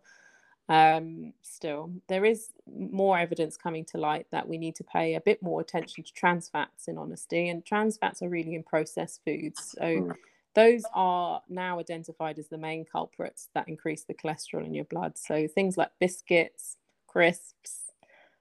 um, 0.68 1.32
still 1.42 1.90
there 2.08 2.24
is 2.24 2.48
more 2.66 3.18
evidence 3.18 3.56
coming 3.56 3.84
to 3.84 3.98
light 3.98 4.26
that 4.32 4.48
we 4.48 4.58
need 4.58 4.74
to 4.74 4.84
pay 4.84 5.14
a 5.14 5.20
bit 5.20 5.42
more 5.42 5.60
attention 5.60 6.02
to 6.02 6.12
trans 6.12 6.48
fats 6.48 6.88
in 6.88 6.98
honesty 6.98 7.48
and 7.48 7.64
trans 7.64 7.96
fats 7.96 8.20
are 8.22 8.28
really 8.28 8.54
in 8.54 8.64
processed 8.64 9.20
foods 9.24 9.74
so 9.78 9.84
mm. 9.84 10.12
those 10.54 10.82
are 10.92 11.40
now 11.48 11.78
identified 11.78 12.38
as 12.38 12.48
the 12.48 12.58
main 12.58 12.84
culprits 12.84 13.48
that 13.54 13.68
increase 13.68 14.04
the 14.04 14.14
cholesterol 14.14 14.66
in 14.66 14.74
your 14.74 14.84
blood 14.86 15.16
so 15.16 15.46
things 15.46 15.76
like 15.76 15.90
biscuits 16.00 16.78
crisps 17.06 17.82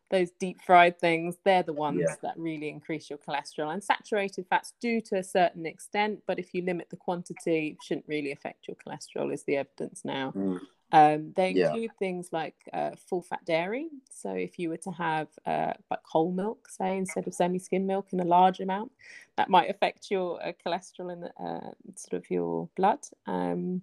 those 0.10 0.32
deep 0.40 0.60
fried 0.66 1.00
things 1.00 1.38
they're 1.46 1.64
the 1.64 1.74
ones 1.74 2.02
yeah. 2.02 2.16
that 2.24 2.38
really 2.38 2.70
increase 2.70 3.08
your 3.10 3.20
cholesterol 3.20 3.72
and 3.72 3.84
saturated 3.84 4.46
fats 4.50 4.74
do 4.82 5.00
to 5.00 5.18
a 5.18 5.24
certain 5.24 5.66
extent 5.66 6.20
but 6.26 6.40
if 6.40 6.54
you 6.54 6.64
limit 6.64 6.88
the 6.90 6.96
quantity 6.96 7.78
shouldn't 7.84 8.08
really 8.08 8.32
affect 8.32 8.68
your 8.68 8.78
cholesterol 8.78 9.32
is 9.32 9.44
the 9.44 9.58
evidence 9.58 10.02
now 10.04 10.32
mm. 10.36 10.60
Um, 10.91 11.34
they 11.36 11.50
include 11.50 11.84
yeah. 11.84 12.00
things 12.00 12.30
like 12.32 12.56
uh, 12.71 12.91
full 13.10 13.21
fat 13.21 13.43
dairy. 13.45 13.89
So 14.12 14.32
if 14.32 14.60
you 14.60 14.69
were 14.69 14.78
to 14.78 14.91
have 14.91 15.28
uh, 15.45 15.74
like 15.89 16.00
whole 16.06 16.32
milk, 16.32 16.69
say 16.69 16.98
instead 16.98 17.28
of 17.28 17.34
semi 17.34 17.60
skim 17.60 17.86
milk 17.86 18.08
in 18.13 18.19
a 18.19 18.26
large 18.26 18.60
amount, 18.60 18.91
that 19.38 19.50
might 19.50 19.69
affect 19.69 20.12
your 20.12 20.41
uh, 20.45 20.54
cholesterol 20.65 21.12
in 21.12 21.24
uh, 21.45 21.71
sort 21.95 22.13
of 22.24 22.30
your 22.30 22.69
blood. 22.76 23.00
Um, 23.28 23.82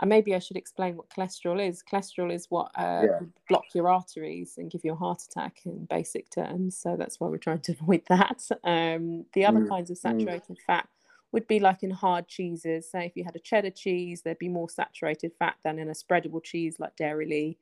and 0.00 0.08
maybe 0.08 0.34
I 0.34 0.38
should 0.38 0.56
explain 0.56 0.96
what 0.96 1.10
cholesterol 1.10 1.66
is. 1.66 1.82
Cholesterol 1.82 2.32
is 2.32 2.46
what 2.48 2.70
uh, 2.74 3.02
yeah. 3.04 3.18
block 3.48 3.64
your 3.74 3.88
arteries 3.88 4.54
and 4.56 4.70
give 4.70 4.80
you 4.82 4.92
a 4.92 4.96
heart 4.96 5.22
attack 5.22 5.58
in 5.66 5.84
basic 5.84 6.30
terms. 6.30 6.76
So 6.76 6.96
that's 6.96 7.20
why 7.20 7.28
we're 7.28 7.36
trying 7.36 7.60
to 7.60 7.72
avoid 7.80 8.02
that. 8.08 8.48
Um, 8.64 9.26
the 9.34 9.44
other 9.44 9.60
mm. 9.60 9.68
kinds 9.68 9.90
of 9.90 9.98
mm. 9.98 10.00
saturated 10.00 10.56
mm. 10.56 10.64
fat 10.66 10.88
would 11.32 11.46
be 11.46 11.60
like 11.60 11.82
in 11.82 11.90
hard 11.90 12.26
cheeses. 12.28 12.90
Say 12.90 13.06
if 13.06 13.16
you 13.16 13.24
had 13.24 13.36
a 13.36 13.40
cheddar 13.40 13.70
cheese, 13.70 14.22
there'd 14.22 14.38
be 14.38 14.48
more 14.48 14.68
saturated 14.68 15.32
fat 15.38 15.56
than 15.62 15.78
in 15.78 15.88
a 15.88 15.92
spreadable 15.92 16.42
cheese 16.42 16.80
like 16.80 16.96
Dairylea 16.96 17.56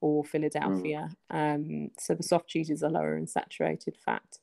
or 0.00 0.24
Philadelphia. 0.24 1.10
Mm. 1.32 1.54
Um, 1.54 1.90
so 1.98 2.14
the 2.14 2.22
soft 2.22 2.48
cheeses 2.48 2.82
are 2.82 2.90
lower 2.90 3.16
in 3.16 3.26
saturated 3.26 3.96
fat. 3.96 4.38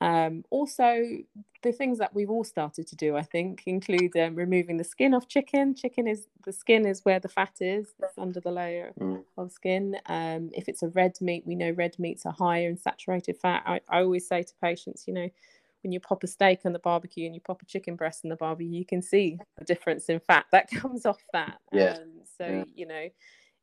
Um, 0.00 0.44
also, 0.50 1.02
the 1.62 1.72
things 1.72 1.98
that 1.98 2.14
we've 2.14 2.28
all 2.28 2.44
started 2.44 2.86
to 2.88 2.96
do, 2.96 3.16
I 3.16 3.22
think, 3.22 3.62
include 3.64 4.14
um, 4.16 4.34
removing 4.34 4.76
the 4.76 4.84
skin 4.84 5.14
off 5.14 5.26
chicken. 5.26 5.74
Chicken 5.74 6.06
is 6.06 6.28
the 6.44 6.52
skin 6.52 6.86
is 6.86 7.04
where 7.04 7.18
the 7.18 7.28
fat 7.30 7.54
is. 7.60 7.94
It's 8.02 8.18
under 8.18 8.38
the 8.38 8.52
layer 8.52 8.92
Mm. 9.00 9.24
of 9.38 9.50
skin. 9.50 9.96
Um, 10.06 10.50
if 10.52 10.68
it's 10.68 10.82
a 10.82 10.88
red 10.88 11.18
meat, 11.20 11.44
we 11.46 11.54
know 11.54 11.70
red 11.70 11.98
meats 11.98 12.26
are 12.26 12.32
higher 12.32 12.68
in 12.68 12.76
saturated 12.76 13.38
fat. 13.38 13.62
I, 13.64 13.80
I 13.88 14.02
always 14.02 14.28
say 14.28 14.42
to 14.42 14.54
patients, 14.60 15.04
you 15.08 15.14
know, 15.14 15.30
when 15.86 15.92
you 15.92 16.00
pop 16.00 16.24
a 16.24 16.26
steak 16.26 16.62
on 16.64 16.72
the 16.72 16.80
barbecue 16.80 17.26
and 17.26 17.34
you 17.34 17.40
pop 17.40 17.62
a 17.62 17.64
chicken 17.64 17.94
breast 17.94 18.24
in 18.24 18.30
the 18.30 18.34
barbecue, 18.34 18.68
you 18.72 18.84
can 18.84 19.00
see 19.00 19.38
the 19.56 19.64
difference 19.64 20.06
in 20.08 20.18
fat 20.18 20.44
that 20.50 20.68
comes 20.74 21.06
off 21.06 21.22
that. 21.32 21.58
Yeah. 21.72 21.92
Um, 22.00 22.10
so, 22.36 22.44
Yeah. 22.44 22.64
you 22.74 22.86
know, 22.86 23.08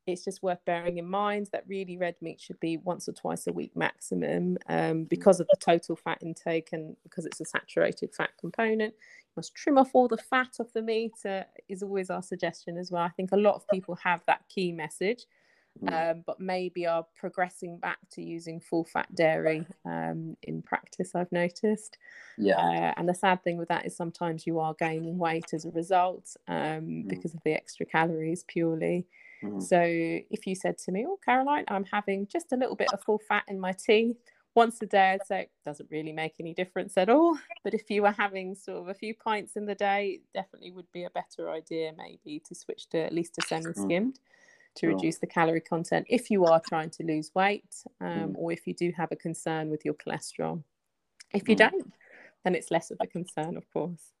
it's 0.06 0.24
just 0.24 0.42
worth 0.42 0.64
bearing 0.64 0.96
in 0.96 1.06
mind 1.06 1.50
that 1.52 1.64
really 1.68 1.98
red 1.98 2.14
meat 2.22 2.40
should 2.40 2.58
be 2.60 2.78
once 2.78 3.10
or 3.10 3.12
twice 3.12 3.46
a 3.46 3.52
week 3.52 3.76
maximum 3.76 4.56
um, 4.70 5.04
because 5.04 5.38
of 5.38 5.46
the 5.48 5.56
total 5.60 5.96
fat 5.96 6.16
intake 6.22 6.70
and 6.72 6.96
because 7.02 7.26
it's 7.26 7.42
a 7.42 7.44
saturated 7.44 8.14
fat 8.14 8.30
component. 8.40 8.94
You 8.94 9.32
must 9.36 9.54
trim 9.54 9.76
off 9.76 9.90
all 9.92 10.08
the 10.08 10.16
fat 10.16 10.56
of 10.60 10.72
the 10.72 10.80
meat, 10.80 11.12
uh, 11.26 11.42
is 11.68 11.82
always 11.82 12.08
our 12.08 12.22
suggestion 12.22 12.78
as 12.78 12.90
well. 12.90 13.02
I 13.02 13.10
think 13.10 13.32
a 13.32 13.36
lot 13.36 13.54
of 13.54 13.68
people 13.68 13.96
have 13.96 14.22
that 14.26 14.48
key 14.48 14.72
message, 14.72 15.24
Mm. 15.24 15.26
Um, 15.88 16.22
but 16.26 16.40
maybe 16.40 16.86
are 16.86 17.04
progressing 17.16 17.78
back 17.78 17.98
to 18.12 18.22
using 18.22 18.60
full 18.60 18.84
fat 18.84 19.12
dairy 19.14 19.66
um, 19.84 20.36
in 20.42 20.62
practice, 20.62 21.14
I've 21.14 21.32
noticed. 21.32 21.98
Yeah. 22.38 22.56
Uh, 22.58 22.94
and 22.96 23.08
the 23.08 23.14
sad 23.14 23.42
thing 23.42 23.56
with 23.58 23.68
that 23.68 23.86
is 23.86 23.96
sometimes 23.96 24.46
you 24.46 24.58
are 24.60 24.74
gaining 24.74 25.18
weight 25.18 25.52
as 25.52 25.64
a 25.64 25.70
result 25.70 26.36
um, 26.48 26.84
Mm. 26.84 27.08
because 27.08 27.34
of 27.34 27.42
the 27.44 27.52
extra 27.52 27.86
calories 27.86 28.44
purely. 28.44 29.06
Mm. 29.42 29.62
So 29.62 29.80
if 29.82 30.46
you 30.46 30.54
said 30.54 30.78
to 30.78 30.92
me, 30.92 31.04
"Oh, 31.06 31.18
Caroline, 31.24 31.64
I'm 31.68 31.84
having 31.84 32.26
just 32.28 32.52
a 32.52 32.56
little 32.56 32.76
bit 32.76 32.92
of 32.92 33.02
full 33.02 33.18
fat 33.18 33.44
in 33.48 33.60
my 33.60 33.72
tea 33.72 34.16
once 34.54 34.80
a 34.82 34.86
day," 34.86 35.10
I'd 35.12 35.26
say 35.26 35.40
it 35.42 35.50
doesn't 35.64 35.90
really 35.90 36.12
make 36.12 36.36
any 36.40 36.54
difference 36.54 36.96
at 36.96 37.08
all. 37.08 37.36
But 37.62 37.74
if 37.74 37.90
you 37.90 38.02
were 38.02 38.12
having 38.12 38.54
sort 38.54 38.78
of 38.82 38.88
a 38.88 38.94
few 38.94 39.14
pints 39.14 39.56
in 39.56 39.66
the 39.66 39.74
day, 39.74 40.06
it 40.08 40.22
definitely 40.32 40.70
would 40.70 40.90
be 40.92 41.04
a 41.04 41.10
better 41.10 41.50
idea 41.50 41.92
maybe 41.96 42.40
to 42.46 42.54
switch 42.54 42.88
to 42.90 42.98
at 42.98 43.12
least 43.12 43.38
a 43.38 43.42
semi-skimmed 43.42 44.18
to 44.76 44.88
reduce 44.88 45.18
the 45.18 45.26
calorie 45.26 45.60
content 45.60 46.06
if 46.08 46.30
you 46.30 46.44
are 46.44 46.60
trying 46.68 46.90
to 46.90 47.04
lose 47.04 47.30
weight 47.34 47.72
um, 48.00 48.06
Mm. 48.30 48.34
or 48.36 48.52
if 48.52 48.66
you 48.66 48.74
do 48.74 48.90
have 48.96 49.12
a 49.12 49.16
concern 49.16 49.70
with 49.70 49.84
your 49.84 49.94
cholesterol. 49.94 50.62
If 51.32 51.48
you 51.48 51.54
Mm. 51.56 51.70
don't, 51.70 51.92
then 52.44 52.54
it's 52.54 52.70
less 52.70 52.90
of 52.90 52.98
a 53.00 53.06
concern, 53.06 53.56
of 53.56 53.68
course. 53.72 54.12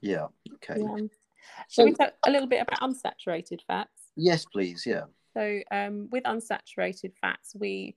Yeah. 0.00 0.28
Okay. 0.54 0.80
Yeah. 0.80 1.06
Shall 1.68 1.84
we 1.86 1.92
So- 1.92 2.04
talk 2.04 2.14
a 2.26 2.30
little 2.30 2.48
bit 2.48 2.62
about 2.62 2.80
unsaturated 2.80 3.62
fats? 3.66 4.12
Yes, 4.16 4.44
please. 4.44 4.84
Yeah. 4.86 5.04
So, 5.34 5.60
um, 5.70 6.08
with 6.10 6.24
unsaturated 6.24 7.14
fats, 7.20 7.54
we 7.54 7.96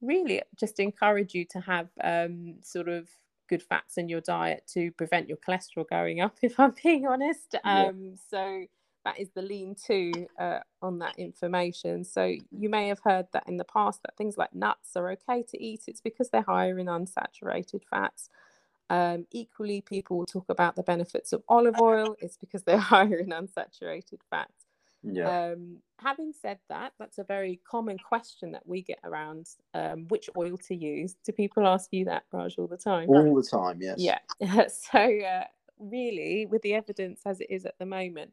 really 0.00 0.42
just 0.56 0.80
encourage 0.80 1.34
you 1.34 1.44
to 1.46 1.60
have 1.60 1.88
um, 2.02 2.62
sort 2.62 2.88
of 2.88 3.08
good 3.48 3.62
fats 3.62 3.98
in 3.98 4.08
your 4.08 4.20
diet 4.20 4.66
to 4.68 4.90
prevent 4.92 5.28
your 5.28 5.36
cholesterol 5.38 5.86
going 5.88 6.20
up, 6.20 6.36
if 6.42 6.58
I'm 6.58 6.74
being 6.82 7.06
honest. 7.06 7.54
Yeah. 7.64 7.86
Um, 7.86 8.16
so, 8.16 8.66
that 9.04 9.18
is 9.18 9.30
the 9.34 9.42
lean 9.42 9.74
to 9.86 10.12
uh, 10.38 10.58
on 10.82 10.98
that 10.98 11.18
information. 11.18 12.04
So, 12.04 12.34
you 12.50 12.68
may 12.68 12.88
have 12.88 13.00
heard 13.04 13.26
that 13.32 13.44
in 13.46 13.56
the 13.56 13.64
past 13.64 14.02
that 14.02 14.16
things 14.16 14.36
like 14.36 14.54
nuts 14.54 14.96
are 14.96 15.10
okay 15.12 15.42
to 15.42 15.62
eat, 15.62 15.82
it's 15.86 16.00
because 16.00 16.30
they're 16.30 16.42
higher 16.42 16.78
in 16.78 16.86
unsaturated 16.86 17.82
fats. 17.88 18.28
Um, 18.90 19.26
equally, 19.30 19.80
people 19.80 20.18
will 20.18 20.26
talk 20.26 20.48
about 20.48 20.74
the 20.74 20.82
benefits 20.82 21.32
of 21.32 21.42
olive 21.48 21.76
oil, 21.80 22.16
it's 22.20 22.36
because 22.36 22.64
they're 22.64 22.76
higher 22.78 23.18
in 23.18 23.30
unsaturated 23.30 24.20
fats. 24.28 24.66
Yeah. 25.02 25.52
Um, 25.52 25.78
having 25.98 26.32
said 26.32 26.58
that, 26.68 26.92
that's 26.98 27.18
a 27.18 27.24
very 27.24 27.60
common 27.68 27.98
question 27.98 28.52
that 28.52 28.66
we 28.66 28.82
get 28.82 28.98
around 29.04 29.48
um, 29.74 30.06
which 30.08 30.28
oil 30.36 30.58
to 30.68 30.74
use. 30.74 31.16
Do 31.24 31.32
people 31.32 31.66
ask 31.66 31.92
you 31.92 32.04
that, 32.06 32.24
Raj, 32.32 32.58
all 32.58 32.66
the 32.66 32.76
time? 32.76 33.08
All 33.08 33.34
the 33.34 33.48
time. 33.48 33.78
Yes. 33.80 33.96
Yeah. 33.98 34.66
so, 34.68 34.98
uh, 34.98 35.44
really, 35.78 36.46
with 36.46 36.62
the 36.62 36.74
evidence 36.74 37.22
as 37.24 37.40
it 37.40 37.50
is 37.50 37.64
at 37.64 37.78
the 37.78 37.86
moment, 37.86 38.32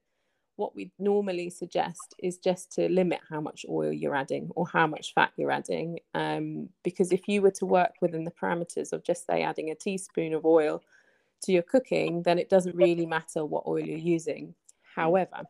what 0.57 0.75
we 0.75 0.91
normally 0.99 1.49
suggest 1.49 2.15
is 2.21 2.37
just 2.37 2.71
to 2.73 2.89
limit 2.89 3.19
how 3.29 3.39
much 3.39 3.65
oil 3.69 3.91
you're 3.91 4.15
adding 4.15 4.49
or 4.55 4.67
how 4.67 4.85
much 4.85 5.13
fat 5.13 5.31
you're 5.37 5.51
adding. 5.51 5.99
Um, 6.13 6.69
because 6.83 7.11
if 7.11 7.27
you 7.27 7.41
were 7.41 7.51
to 7.51 7.65
work 7.65 7.93
within 8.01 8.25
the 8.25 8.31
parameters 8.31 8.91
of 8.91 9.03
just 9.03 9.25
say 9.25 9.43
adding 9.43 9.69
a 9.69 9.75
teaspoon 9.75 10.33
of 10.33 10.45
oil 10.45 10.83
to 11.43 11.51
your 11.51 11.63
cooking, 11.63 12.23
then 12.23 12.39
it 12.39 12.49
doesn't 12.49 12.75
really 12.75 13.05
matter 13.05 13.45
what 13.45 13.67
oil 13.67 13.79
you're 13.79 13.97
using. 13.97 14.53
However, 14.95 15.43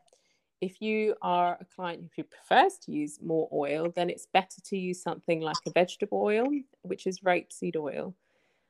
if 0.60 0.82
you 0.82 1.16
are 1.22 1.58
a 1.60 1.66
client 1.66 2.10
who 2.16 2.24
prefers 2.24 2.78
to 2.80 2.92
use 2.92 3.20
more 3.22 3.48
oil, 3.54 3.92
then 3.96 4.10
it's 4.10 4.28
better 4.34 4.60
to 4.66 4.78
use 4.78 5.02
something 5.02 5.40
like 5.40 5.58
a 5.66 5.72
vegetable 5.72 6.22
oil, 6.22 6.48
which 6.82 7.08
is 7.08 7.22
rapeseed 7.22 7.78
oil. 7.78 8.14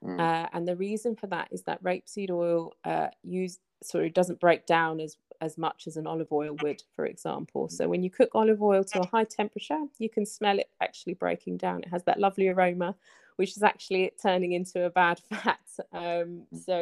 Mm. 0.03 0.19
Uh, 0.19 0.47
and 0.53 0.67
the 0.67 0.75
reason 0.75 1.15
for 1.15 1.27
that 1.27 1.47
is 1.51 1.63
that 1.63 1.83
rapeseed 1.83 2.29
oil 2.29 2.73
uh, 2.83 3.07
use 3.81 3.87
sorry 3.87 4.09
doesn't 4.09 4.39
break 4.39 4.65
down 4.65 4.99
as 4.99 5.17
as 5.39 5.57
much 5.57 5.85
as 5.87 5.97
an 5.97 6.07
olive 6.07 6.31
oil 6.31 6.53
would, 6.53 6.81
for 6.95 7.05
example. 7.05 7.69
So 7.69 7.87
when 7.87 8.01
you 8.03 8.09
cook 8.09 8.31
olive 8.33 8.61
oil 8.63 8.83
to 8.85 9.01
a 9.01 9.05
high 9.05 9.25
temperature, 9.25 9.85
you 9.99 10.09
can 10.09 10.25
smell 10.25 10.57
it 10.59 10.69
actually 10.81 11.13
breaking 11.13 11.57
down. 11.57 11.83
It 11.83 11.89
has 11.89 12.03
that 12.05 12.19
lovely 12.19 12.47
aroma, 12.47 12.95
which 13.35 13.55
is 13.55 13.63
actually 13.63 14.11
turning 14.21 14.53
into 14.53 14.85
a 14.85 14.89
bad 14.89 15.19
fat. 15.29 15.59
Um, 15.93 16.47
so 16.53 16.81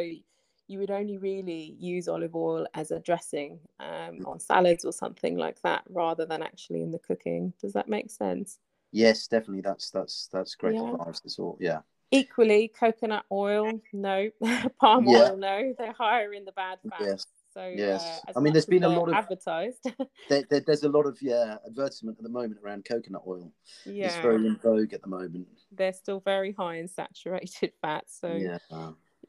you 0.68 0.80
would 0.80 0.92
only 0.92 1.18
really 1.18 1.76
use 1.80 2.08
olive 2.08 2.36
oil 2.36 2.66
as 2.74 2.92
a 2.92 3.00
dressing 3.00 3.60
um, 3.80 4.22
on 4.26 4.40
salads 4.40 4.86
or 4.86 4.94
something 4.94 5.38
like 5.38 5.62
that, 5.64 5.84
rather 5.90 6.26
than 6.26 6.42
actually 6.42 6.82
in 6.82 6.92
the 6.92 7.00
cooking. 7.00 7.54
Does 7.62 7.74
that 7.74 7.90
make 7.90 8.10
sense? 8.10 8.60
Yes, 8.92 9.28
definitely. 9.28 9.62
That's 9.62 9.90
that's 9.92 10.28
that's 10.32 10.56
great 10.56 10.80
Yeah. 10.80 10.82
advice. 10.82 11.40
All. 11.40 11.58
Yeah. 11.60 11.82
Equally, 12.12 12.68
coconut 12.70 13.26
oil, 13.32 13.82
no. 13.94 14.30
Palm 14.80 15.06
Yeah. 15.08 15.18
oil, 15.32 15.38
no. 15.38 15.74
They're 15.78 15.92
higher 15.94 16.34
in 16.34 16.46
the 16.46 16.52
bad 16.54 16.80
fats. 16.90 17.04
Yes. 17.04 17.26
So, 17.54 17.68
Yes. 17.76 18.22
uh, 18.28 18.34
I 18.38 18.42
mean, 18.42 18.54
there's 18.54 18.66
been 18.66 18.84
a 18.84 18.90
lot 18.90 19.08
of- 19.08 19.14
advertised. 19.16 19.86
There, 20.30 20.44
there, 20.50 20.60
there's 20.60 20.84
a 20.84 20.90
lot 20.90 21.06
of 21.06 21.22
yeah 21.22 21.58
advertisement 21.66 22.18
at 22.18 22.24
the 22.24 22.30
moment 22.30 22.60
around 22.64 22.86
coconut 22.86 23.24
oil. 23.28 23.52
yeah, 23.86 24.08
It's 24.08 24.16
very 24.18 24.46
in 24.46 24.58
vogue 24.58 24.94
at 24.94 25.02
the 25.02 25.08
moment. 25.08 25.48
they're 25.72 25.94
still 25.94 26.20
very 26.20 26.52
high 26.52 26.76
in 26.78 26.88
saturated 26.88 27.72
fats. 27.82 28.18
So, 28.20 28.34
yeah. 28.34 28.58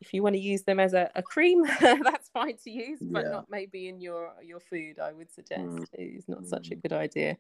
if 0.01 0.13
you 0.13 0.23
want 0.23 0.35
to 0.35 0.41
use 0.41 0.63
them 0.65 0.79
as 0.81 0.93
a, 0.93 1.11
a 1.15 1.23
cream, 1.23 1.63
that's 1.81 2.29
fine 2.31 2.57
to 2.65 2.71
use, 2.71 2.99
but 3.01 3.25
Yeah. 3.25 3.31
not 3.31 3.51
maybe 3.51 3.89
in 3.89 4.01
your 4.01 4.33
your 4.43 4.61
food. 4.61 4.99
I 4.99 5.13
would 5.13 5.31
suggest 5.33 5.63
Mm. 5.63 5.87
it's 5.93 6.29
not 6.29 6.47
such 6.47 6.71
a 6.71 6.77
Mm. 6.77 6.83
good 6.83 6.93
idea. 6.93 7.39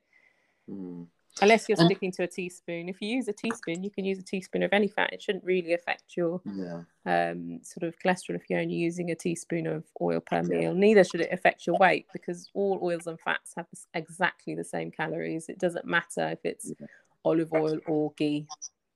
Mm. 0.71 1.07
Unless 1.43 1.69
you're 1.69 1.77
And- 1.79 1.87
sticking 1.87 2.11
to 2.13 2.23
a 2.23 2.27
teaspoon. 2.27 2.89
If 2.89 3.03
you 3.03 3.09
use 3.09 3.29
a 3.29 3.33
teaspoon, 3.33 3.85
you 3.85 3.91
can 3.91 4.05
use 4.07 4.19
a 4.19 4.23
teaspoon 4.23 4.63
of 4.63 4.73
any 4.73 4.89
fat. 4.89 5.13
It 5.13 5.21
shouldn't 5.21 5.45
really 5.45 5.75
affect 5.75 6.17
your 6.17 6.41
Yeah. 6.47 6.85
um, 7.05 7.63
sort 7.63 7.83
of 7.83 7.99
cholesterol 7.99 8.37
if 8.37 8.49
you're 8.49 8.59
only 8.61 8.75
using 8.75 9.11
a 9.11 9.15
teaspoon 9.15 9.67
of 9.67 9.85
oil 10.01 10.21
per 10.21 10.37
Yeah. 10.37 10.43
meal. 10.61 10.75
Neither 10.75 11.05
should 11.05 11.21
it 11.21 11.33
affect 11.33 11.67
your 11.67 11.77
weight 11.79 12.07
because 12.13 12.49
all 12.55 12.79
oils 12.83 13.07
and 13.07 13.21
fats 13.21 13.53
have 13.55 13.67
exactly 13.93 14.55
the 14.55 14.65
same 14.65 14.91
calories. 14.91 15.49
It 15.51 15.59
doesn't 15.59 15.85
matter 15.85 16.29
if 16.31 16.45
it's 16.45 16.73
Yeah. 16.81 16.87
olive 17.25 17.53
oil 17.53 17.81
or 17.87 18.13
ghee. 18.17 18.47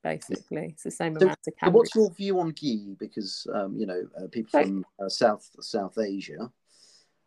Basically, 0.03 0.69
it's 0.69 0.83
the 0.85 0.91
same 0.91 1.15
So- 1.17 1.27
amount 1.27 1.39
of 1.41 1.45
So 1.45 1.51
calories. 1.59 1.75
what's 1.75 1.95
your 1.95 2.11
view 2.11 2.41
on 2.41 2.53
ghee? 2.53 2.97
Because 2.99 3.47
um, 3.53 3.77
you 3.77 3.85
know 3.85 4.09
uh, 4.17 4.29
people 4.29 4.51
So- 4.53 4.63
from 4.65 4.87
uh, 4.99 5.09
South 5.11 5.47
South 5.61 5.99
Asia 5.99 6.51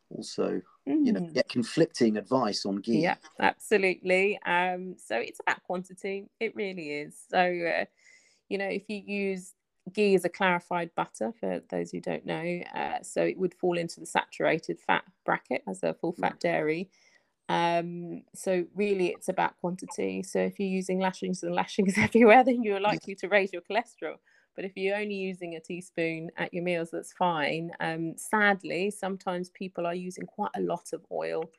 also 0.09 0.59
you 0.85 1.13
know 1.13 1.19
Mm. 1.21 1.33
get 1.33 1.49
conflicting 1.49 2.17
advice 2.17 2.65
on 2.65 2.77
ghee. 2.77 3.01
Yeah, 3.01 3.15
absolutely. 3.39 4.39
Um, 4.45 4.95
so 4.97 5.17
it's 5.17 5.39
about 5.39 5.63
quantity. 5.63 6.27
It 6.39 6.55
really 6.55 6.91
is. 6.91 7.17
So, 7.29 7.39
uh, 7.39 7.85
you 8.49 8.57
know, 8.57 8.67
if 8.67 8.83
you 8.89 9.01
use 9.05 9.53
ghee 9.93 10.15
as 10.15 10.25
a 10.25 10.29
clarified 10.29 10.91
butter, 10.95 11.33
for 11.39 11.61
those 11.69 11.91
who 11.91 11.99
don't 11.99 12.25
know, 12.25 12.61
uh, 12.75 13.01
so 13.01 13.23
it 13.23 13.37
would 13.37 13.53
fall 13.53 13.77
into 13.77 13.99
the 13.99 14.05
saturated 14.05 14.79
fat 14.79 15.03
bracket 15.25 15.63
as 15.67 15.83
a 15.83 15.93
full 15.93 16.13
fat 16.13 16.39
dairy. 16.39 16.89
Um, 17.49 18.23
so 18.33 18.65
really, 18.75 19.07
it's 19.07 19.29
about 19.29 19.57
quantity. 19.59 20.23
So 20.23 20.39
if 20.39 20.59
you're 20.59 20.69
using 20.69 20.99
lashings 20.99 21.43
and 21.43 21.53
lashings 21.53 21.97
everywhere, 21.97 22.43
then 22.43 22.63
you're 22.63 22.79
likely 22.79 23.15
to 23.15 23.27
raise 23.27 23.51
your 23.53 23.61
cholesterol. 23.61 24.17
But 24.55 24.65
if 24.65 24.73
you're 24.75 24.97
only 24.97 25.15
using 25.15 25.55
a 25.55 25.59
teaspoon 25.59 26.31
at 26.37 26.53
your 26.53 26.63
meals, 26.63 26.91
that's 26.91 27.13
fine. 27.13 27.71
Um, 27.79 28.15
sadly, 28.17 28.91
sometimes 28.91 29.49
people 29.51 29.85
are 29.87 29.95
using 29.95 30.25
quite 30.25 30.51
a 30.55 30.61
lot 30.61 30.93
of 30.93 31.05
oil 31.11 31.51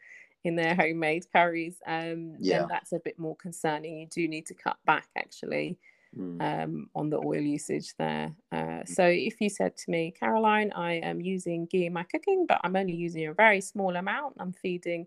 in 0.44 0.57
their 0.57 0.74
homemade 0.80 1.26
curries. 1.33 1.78
Um, 1.87 2.38
Yeah. 2.38 2.48
then 2.48 2.68
that's 2.68 2.92
a 2.92 3.00
bit 3.00 3.18
more 3.18 3.37
concerning. 3.37 3.98
You 3.98 4.07
do 4.09 4.28
need 4.28 4.46
to 4.46 4.54
cut 4.54 4.78
back 4.87 5.09
actually 5.16 5.78
Mm. 6.16 6.38
um, 6.40 6.90
on 6.94 7.11
the 7.11 7.18
oil 7.18 7.40
usage 7.40 7.94
there. 7.98 8.35
Uh, 8.52 8.85
so 8.85 9.04
if 9.07 9.40
you 9.40 9.48
said 9.48 9.76
to 9.78 9.90
me, 9.90 10.12
Caroline, 10.18 10.72
I 10.72 10.94
am 10.94 11.20
using 11.20 11.66
ghee 11.66 11.87
in 11.87 11.92
my 11.92 12.04
cooking, 12.04 12.46
but 12.48 12.61
I'm 12.64 12.76
only 12.76 12.94
using 12.94 13.26
a 13.26 13.35
very 13.35 13.61
small 13.61 13.96
amount. 13.96 14.37
I'm 14.38 14.52
feeding 14.52 15.07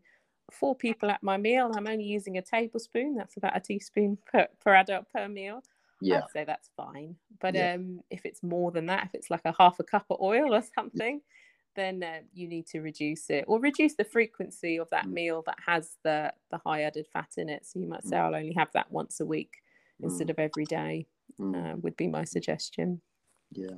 four 0.52 0.76
people 0.76 1.12
at 1.12 1.24
my 1.24 1.38
meal. 1.38 1.72
I'm 1.76 1.88
only 1.88 2.06
using 2.06 2.38
a 2.38 2.42
tablespoon. 2.42 3.16
That's 3.16 3.38
about 3.38 3.58
a 3.58 3.60
teaspoon 3.60 4.18
per, 4.32 4.48
per 4.64 4.76
adult 4.76 5.12
per 5.14 5.28
meal. 5.28 5.64
Yeah. 6.02 6.18
I'd 6.24 6.30
say 6.32 6.44
that's 6.46 6.70
fine. 6.78 7.16
But 7.40 7.56
Yeah. 7.56 7.74
um, 7.74 8.02
if 8.10 8.26
it's 8.26 8.44
more 8.44 8.72
than 8.72 8.86
that, 8.88 9.06
if 9.06 9.16
it's 9.16 9.30
like 9.32 9.46
a 9.46 9.56
half 9.58 9.80
a 9.80 9.84
cup 9.84 10.06
of 10.10 10.20
oil 10.22 10.54
or 10.54 10.62
something, 10.76 11.22
then 11.76 12.02
uh, 12.04 12.22
you 12.34 12.48
need 12.48 12.66
to 12.68 12.82
reduce 12.82 13.30
it 13.30 13.46
or 13.48 13.60
reduce 13.60 13.96
the 13.96 14.04
frequency 14.04 14.78
of 14.78 14.90
that 14.90 15.06
Mm. 15.06 15.12
meal 15.14 15.44
that 15.46 15.58
has 15.66 15.98
the 16.04 16.34
the 16.50 16.58
high 16.66 16.82
added 16.84 17.08
fat 17.14 17.30
in 17.38 17.50
it. 17.50 17.66
So 17.66 17.80
you 17.80 17.88
might 17.88 18.04
say, 18.06 18.18
I'll 18.18 18.34
only 18.36 18.54
have 18.54 18.72
that 18.74 18.92
once 18.92 19.20
a 19.20 19.26
week 19.26 19.62
instead 20.02 20.28
Mm. 20.28 20.32
of 20.32 20.40
every 20.40 20.66
day. 20.66 21.08
Mm. 21.40 21.74
Uh, 21.74 21.78
would 21.78 21.96
be 21.98 22.08
my 22.08 22.24
suggestion. 22.24 23.02
Yeah, 23.52 23.76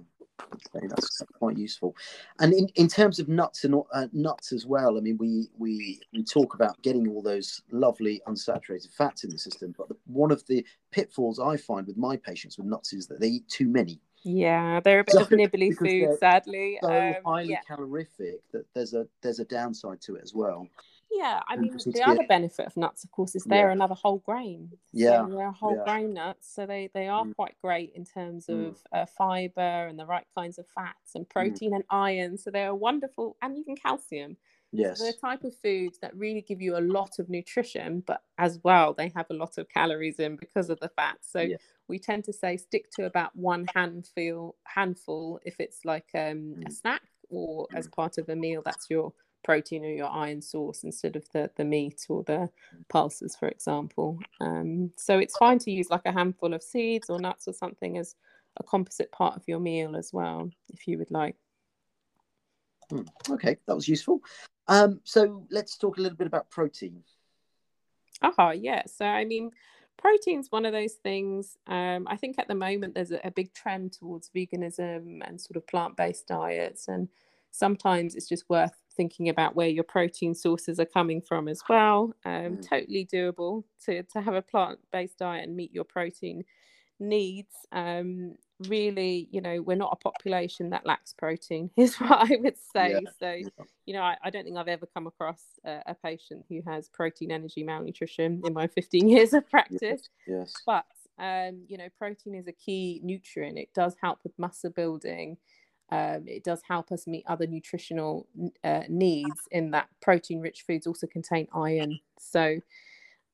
okay, 0.75 0.87
that's 0.87 1.21
quite 1.37 1.57
useful. 1.57 1.95
And 2.39 2.53
in, 2.53 2.67
in 2.75 2.87
terms 2.87 3.19
of 3.19 3.27
nuts 3.27 3.63
and 3.63 3.75
uh, 3.93 4.07
nuts 4.13 4.51
as 4.51 4.65
well, 4.65 4.97
I 4.97 5.01
mean, 5.01 5.17
we 5.17 5.49
we 5.57 5.99
we 6.13 6.23
talk 6.23 6.53
about 6.55 6.81
getting 6.81 7.07
all 7.09 7.21
those 7.21 7.61
lovely 7.71 8.21
unsaturated 8.27 8.93
fats 8.93 9.23
in 9.23 9.29
the 9.29 9.37
system, 9.37 9.73
but 9.77 9.89
the, 9.89 9.95
one 10.07 10.31
of 10.31 10.45
the 10.47 10.65
pitfalls 10.91 11.39
I 11.39 11.57
find 11.57 11.87
with 11.87 11.97
my 11.97 12.17
patients 12.17 12.57
with 12.57 12.67
nuts 12.67 12.93
is 12.93 13.07
that 13.07 13.19
they 13.19 13.27
eat 13.27 13.47
too 13.47 13.67
many. 13.67 13.99
Yeah, 14.23 14.81
they're 14.81 14.99
a 14.99 15.03
bit 15.05 15.13
So- 15.15 15.21
of 15.21 15.29
nibbly 15.29 15.71
food, 15.71 16.17
sadly. 16.19 16.77
So 16.81 16.89
Um, 16.91 17.15
highly 17.25 17.51
yeah. 17.51 17.61
calorific 17.67 18.41
that 18.51 18.65
there's 18.73 18.93
a 18.93 19.07
there's 19.21 19.39
a 19.39 19.45
downside 19.45 20.01
to 20.01 20.15
it 20.15 20.23
as 20.23 20.33
well. 20.33 20.67
Yeah, 21.11 21.41
I 21.47 21.55
mean, 21.57 21.81
the 21.91 22.03
other 22.03 22.23
benefit 22.23 22.67
of 22.67 22.77
nuts, 22.77 23.03
of 23.03 23.11
course, 23.11 23.35
is 23.35 23.47
they're 23.47 23.69
Yeah. 23.69 23.71
another 23.71 23.95
whole 23.95 24.19
grain. 24.19 24.77
Yeah, 24.93 25.27
So 25.27 25.35
they're 25.35 25.51
whole 25.51 25.77
yeah. 25.77 25.83
grain 25.83 26.13
nuts, 26.13 26.53
so 26.53 26.65
they 26.67 26.89
they 26.93 27.07
are 27.07 27.25
Mm. 27.25 27.33
quite 27.35 27.55
great 27.63 27.93
in 27.95 28.05
terms 28.05 28.47
Mm. 28.49 28.69
of 28.69 28.77
uh, 28.91 29.05
fiber 29.07 29.87
and 29.87 29.97
the 29.97 30.05
right 30.05 30.27
kinds 30.37 30.59
of 30.59 30.67
fats 30.67 31.15
and 31.15 31.27
protein 31.27 31.73
and 31.73 31.83
iron. 31.89 32.37
So 32.37 32.51
they're 32.51 32.75
wonderful, 32.75 33.37
and 33.41 33.57
even 33.57 33.75
calcium. 33.75 34.37
Yes. 34.73 34.97
So 34.97 35.03
they're 35.03 35.13
the 35.13 35.17
type 35.19 35.43
of 35.43 35.55
foods 35.57 35.99
that 36.01 36.15
really 36.15 36.41
give 36.41 36.61
you 36.61 36.77
a 36.77 36.81
lot 36.81 37.17
of 37.19 37.29
nutrition, 37.29 38.01
but 38.05 38.23
as 38.37 38.59
well 38.63 38.93
they 38.93 39.09
have 39.15 39.27
a 39.31 39.33
lot 39.33 39.57
of 39.57 39.67
calories 39.69 40.19
in 40.19 40.35
because 40.35 40.69
of 40.69 40.79
the 40.79 40.89
fats. 40.89 41.31
So 41.31 41.47
Yeah. 41.47 41.57
we 41.87 41.97
tend 41.99 42.23
to 42.25 42.33
say 42.33 42.57
stick 42.57 42.89
to 42.91 43.05
about 43.05 43.35
one 43.35 43.65
handful 43.65 44.57
handful 44.65 45.39
if 45.43 45.59
it's 45.59 45.85
like 45.85 46.09
um, 46.15 46.57
a 46.67 46.69
Mm. 46.69 46.71
snack 46.71 47.01
or 47.29 47.67
as 47.73 47.87
part 47.87 48.17
of 48.19 48.29
a 48.29 48.35
meal. 48.35 48.61
That's 48.63 48.89
your 48.89 49.13
protein 49.43 49.85
or 49.85 49.89
your 49.89 50.09
iron 50.09 50.41
source 50.41 50.83
instead 50.83 51.15
of 51.15 51.25
the 51.31 51.49
the 51.55 51.65
meat 51.65 52.05
or 52.09 52.23
the 52.23 52.49
pulses, 52.89 53.35
for 53.35 53.47
example. 53.47 54.19
Um, 54.41 54.91
so 54.97 55.17
it's 55.19 55.37
fine 55.37 55.59
to 55.59 55.71
use 55.71 55.89
like 55.89 56.05
a 56.05 56.11
handful 56.11 56.53
of 56.53 56.63
seeds 56.63 57.09
or 57.09 57.19
nuts 57.19 57.47
or 57.47 57.53
something 57.53 57.97
as 57.97 58.15
a 58.57 58.63
composite 58.63 59.11
part 59.11 59.35
of 59.35 59.43
your 59.47 59.59
meal 59.59 59.95
as 59.95 60.11
well, 60.13 60.49
if 60.73 60.87
you 60.87 60.97
would 60.97 61.11
like. 61.11 61.35
Hmm, 62.89 63.03
Okay, 63.29 63.57
that 63.67 63.75
was 63.75 63.87
useful. 63.87 64.21
Um, 64.67 65.01
so 65.03 65.45
let's 65.49 65.77
talk 65.77 65.97
a 65.97 66.01
little 66.01 66.17
bit 66.17 66.27
about 66.27 66.49
protein. 66.49 67.03
Oh, 68.21 68.51
yeah. 68.51 68.83
So, 68.85 69.05
I 69.05 69.25
mean, 69.25 69.51
protein's 69.97 70.51
one 70.51 70.65
of 70.65 70.73
those 70.73 70.93
things. 70.93 71.57
Um, 71.67 72.07
I 72.07 72.17
think 72.17 72.37
at 72.37 72.47
the 72.47 72.55
moment 72.55 72.95
there's 72.95 73.11
a, 73.11 73.19
a 73.25 73.31
big 73.31 73.53
trend 73.53 73.93
towards 73.93 74.29
veganism 74.35 75.21
and 75.27 75.39
sort 75.39 75.55
of 75.55 75.67
plant 75.67 75.95
based 75.95 76.27
diets. 76.27 76.87
And 76.87 77.07
sometimes 77.51 78.15
it's 78.15 78.27
just 78.27 78.49
worth 78.49 78.75
thinking 78.99 79.29
about 79.29 79.55
where 79.55 79.69
your 79.69 79.85
protein 79.85 80.35
sources 80.35 80.77
are 80.77 80.85
coming 80.85 81.21
from 81.21 81.47
as 81.47 81.61
well. 81.69 82.13
Um, 82.25 82.57
Mm. 82.57 82.67
Totally 82.67 83.05
doable 83.05 83.63
to, 83.85 84.03
to 84.03 84.19
have 84.19 84.33
a 84.33 84.41
plant 84.41 84.79
based 84.91 85.19
diet 85.19 85.47
and 85.47 85.55
meet 85.55 85.73
your 85.73 85.85
protein 85.85 86.43
needs. 86.99 87.55
Um, 87.71 88.35
really, 88.67 89.29
you 89.31 89.39
know, 89.39 89.61
we're 89.61 89.77
not 89.77 89.93
a 89.93 89.95
population 89.95 90.71
that 90.71 90.85
lacks 90.85 91.13
protein, 91.13 91.69
is 91.77 91.95
what 91.95 92.29
I 92.29 92.35
would 92.41 92.57
say. 92.75 92.99
So, 93.21 93.35
you 93.85 93.93
know, 93.93 94.01
I, 94.01 94.17
I 94.21 94.29
don't 94.29 94.43
think 94.43 94.57
I've 94.57 94.67
ever 94.67 94.85
come 94.85 95.07
across 95.07 95.41
a, 95.63 95.79
a 95.87 95.95
patient 95.95 96.43
who 96.49 96.61
has 96.67 96.89
protein 96.89 97.31
energy 97.31 97.63
malnutrition 97.63 98.41
in 98.45 98.53
my 98.53 98.67
15 98.79 99.07
years 99.07 99.31
of 99.33 99.49
practice. 99.49 100.09
Yes. 100.27 100.53
But, 100.65 100.85
um, 101.17 101.63
you 101.69 101.77
know, 101.77 101.87
protein 101.97 102.35
is 102.35 102.47
a 102.47 102.53
key 102.53 102.99
nutrient. 103.01 103.57
It 103.57 103.73
does 103.73 103.95
help 104.01 104.19
with 104.23 104.37
muscle 104.37 104.71
building. 104.71 105.37
Um, 105.91 106.27
it 106.27 106.43
does 106.43 106.61
help 106.67 106.91
us 106.91 107.07
meet 107.07 107.25
other 107.27 107.47
nutritional 107.47 108.27
uh, 108.63 108.83
needs 108.89 109.41
in 109.51 109.71
that 109.71 109.89
protein 110.01 110.39
rich 110.39 110.63
foods 110.67 110.85
also 110.85 111.07
contain 111.07 111.47
iron. 111.53 111.99
So, 112.19 112.59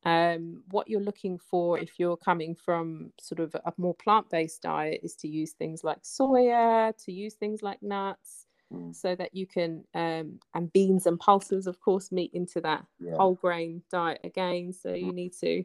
um, 0.05 0.63
what 0.69 0.87
you're 0.87 1.01
looking 1.01 1.39
for 1.39 1.79
if 1.79 1.99
you're 1.99 2.17
coming 2.17 2.55
from 2.55 3.11
sort 3.19 3.39
of 3.39 3.55
a 3.55 3.73
more 3.77 3.95
plant 3.95 4.29
based 4.29 4.61
diet 4.61 5.01
is 5.03 5.15
to 5.17 5.27
use 5.27 5.53
things 5.53 5.83
like 5.83 6.03
soya, 6.03 6.95
to 7.05 7.11
use 7.11 7.33
things 7.33 7.61
like 7.61 7.81
nuts, 7.81 8.45
Mm. 8.73 8.95
so 8.95 9.15
that 9.15 9.35
you 9.35 9.45
can 9.45 9.83
um, 9.93 10.39
and 10.55 10.73
beans 10.73 11.05
and 11.05 11.19
pulses 11.19 11.67
of 11.67 11.79
course 11.81 12.11
meet 12.11 12.33
into 12.33 12.59
that 12.61 12.83
Yeah. 12.99 13.15
whole 13.15 13.35
grain 13.35 13.83
diet 13.91 14.19
again 14.23 14.73
so 14.73 14.91
you 14.91 15.13
need 15.13 15.33
to 15.41 15.63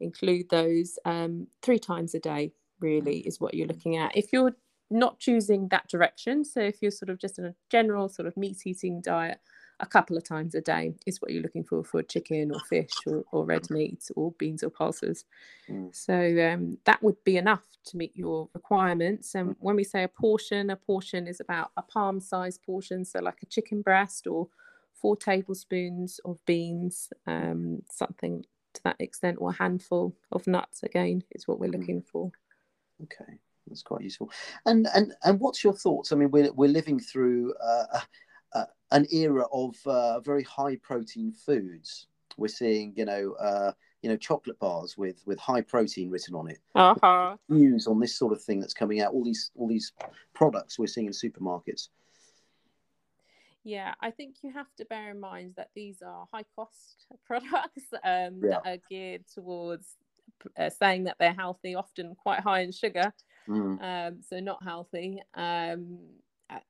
include 0.00 0.50
those 0.50 0.98
um, 1.06 1.46
three 1.62 1.78
times 1.78 2.14
a 2.14 2.20
day 2.20 2.52
really 2.80 3.20
is 3.20 3.40
what 3.40 3.54
you're 3.54 3.66
looking 3.66 3.96
at 3.96 4.14
if 4.14 4.30
you're 4.30 4.54
not 4.94 5.18
choosing 5.18 5.68
that 5.68 5.86
direction 5.88 6.44
so 6.44 6.60
if 6.60 6.80
you're 6.80 6.90
sort 6.90 7.10
of 7.10 7.18
just 7.18 7.38
in 7.38 7.44
a 7.46 7.54
general 7.70 8.08
sort 8.08 8.26
of 8.28 8.36
meat 8.36 8.58
eating 8.64 9.00
diet 9.00 9.38
a 9.80 9.86
couple 9.86 10.16
of 10.16 10.22
times 10.24 10.54
a 10.54 10.60
day 10.60 10.94
is 11.04 11.20
what 11.20 11.32
you're 11.32 11.42
looking 11.42 11.64
for 11.64 11.82
for 11.82 12.00
chicken 12.02 12.52
or 12.52 12.60
fish 12.60 12.94
or, 13.06 13.24
or 13.32 13.44
red 13.44 13.68
meat 13.70 14.02
or 14.16 14.32
beans 14.32 14.62
or 14.62 14.70
pulses 14.70 15.24
Mm. 15.68 15.94
so 15.94 16.14
um, 16.52 16.76
that 16.84 17.02
would 17.02 17.16
be 17.24 17.38
enough 17.38 17.64
to 17.86 17.96
meet 17.96 18.14
your 18.14 18.50
requirements. 18.52 19.34
And 19.34 19.56
when 19.60 19.76
we 19.76 19.84
say 19.84 20.02
a 20.04 20.08
portion, 20.08 20.68
a 20.68 20.76
portion 20.76 21.26
is 21.26 21.40
about 21.40 21.70
a 21.78 21.82
palm 21.82 22.20
sized 22.20 22.62
portion, 22.62 23.02
so 23.06 23.20
like 23.20 23.42
a 23.42 23.46
chicken 23.46 23.80
breast 23.80 24.26
or 24.26 24.48
four 24.92 25.16
tablespoons 25.16 26.20
of 26.26 26.36
beans, 26.44 27.10
um, 27.26 27.82
something 27.90 28.44
to 28.74 28.82
that 28.84 28.96
extent, 28.98 29.38
or 29.40 29.50
a 29.50 29.54
handful 29.54 30.14
of 30.32 30.46
nuts. 30.46 30.82
Again, 30.82 31.22
is 31.30 31.48
what 31.48 31.58
we're 31.58 31.70
Mhm. 31.70 31.78
looking 31.78 32.02
for. 32.02 32.30
Okay, 33.04 33.38
that's 33.66 33.82
quite 33.82 34.02
useful. 34.02 34.30
And 34.66 34.86
and 34.94 35.12
and 35.24 35.40
what's 35.40 35.64
your 35.64 35.72
thoughts? 35.72 36.12
I 36.12 36.16
mean, 36.16 36.30
we're 36.30 36.52
we're 36.52 36.68
living 36.68 36.98
through 36.98 37.54
uh, 37.62 38.00
uh, 38.54 38.64
an 38.92 39.06
era 39.12 39.44
of 39.52 39.76
uh, 39.86 40.20
very 40.20 40.42
high 40.44 40.76
protein 40.76 41.32
foods. 41.32 42.06
We're 42.36 42.48
seeing, 42.48 42.94
you 42.96 43.04
know, 43.04 43.34
uh, 43.40 43.72
you 44.02 44.10
know, 44.10 44.16
chocolate 44.16 44.58
bars 44.58 44.96
with 44.98 45.22
with 45.26 45.38
high 45.38 45.62
protein 45.62 46.10
written 46.10 46.34
on 46.34 46.50
it. 46.50 46.58
Uh-huh. 46.74 47.36
News 47.48 47.86
on 47.86 48.00
this 48.00 48.16
sort 48.16 48.32
of 48.32 48.42
thing 48.42 48.60
that's 48.60 48.74
coming 48.74 49.00
out. 49.00 49.12
All 49.12 49.24
these 49.24 49.50
all 49.54 49.68
these 49.68 49.92
products 50.34 50.78
we're 50.78 50.86
seeing 50.86 51.06
in 51.06 51.12
supermarkets. 51.12 51.88
Yeah, 53.66 53.94
I 54.00 54.10
think 54.10 54.36
you 54.42 54.52
have 54.52 54.66
to 54.76 54.84
bear 54.84 55.10
in 55.10 55.20
mind 55.20 55.54
that 55.56 55.70
these 55.74 56.02
are 56.02 56.28
high 56.30 56.44
cost 56.54 57.06
products 57.26 57.84
um, 58.04 58.40
Yeah. 58.42 58.60
that 58.62 58.66
are 58.66 58.78
geared 58.90 59.24
towards 59.32 59.96
uh, 60.58 60.68
saying 60.68 61.04
that 61.04 61.16
they're 61.18 61.32
healthy, 61.32 61.74
often 61.74 62.14
quite 62.14 62.40
high 62.40 62.60
in 62.60 62.72
sugar. 62.72 63.12
Mm. 63.48 63.78
um, 63.80 64.22
so 64.22 64.40
not 64.40 64.62
healthy 64.62 65.20
um, 65.34 65.98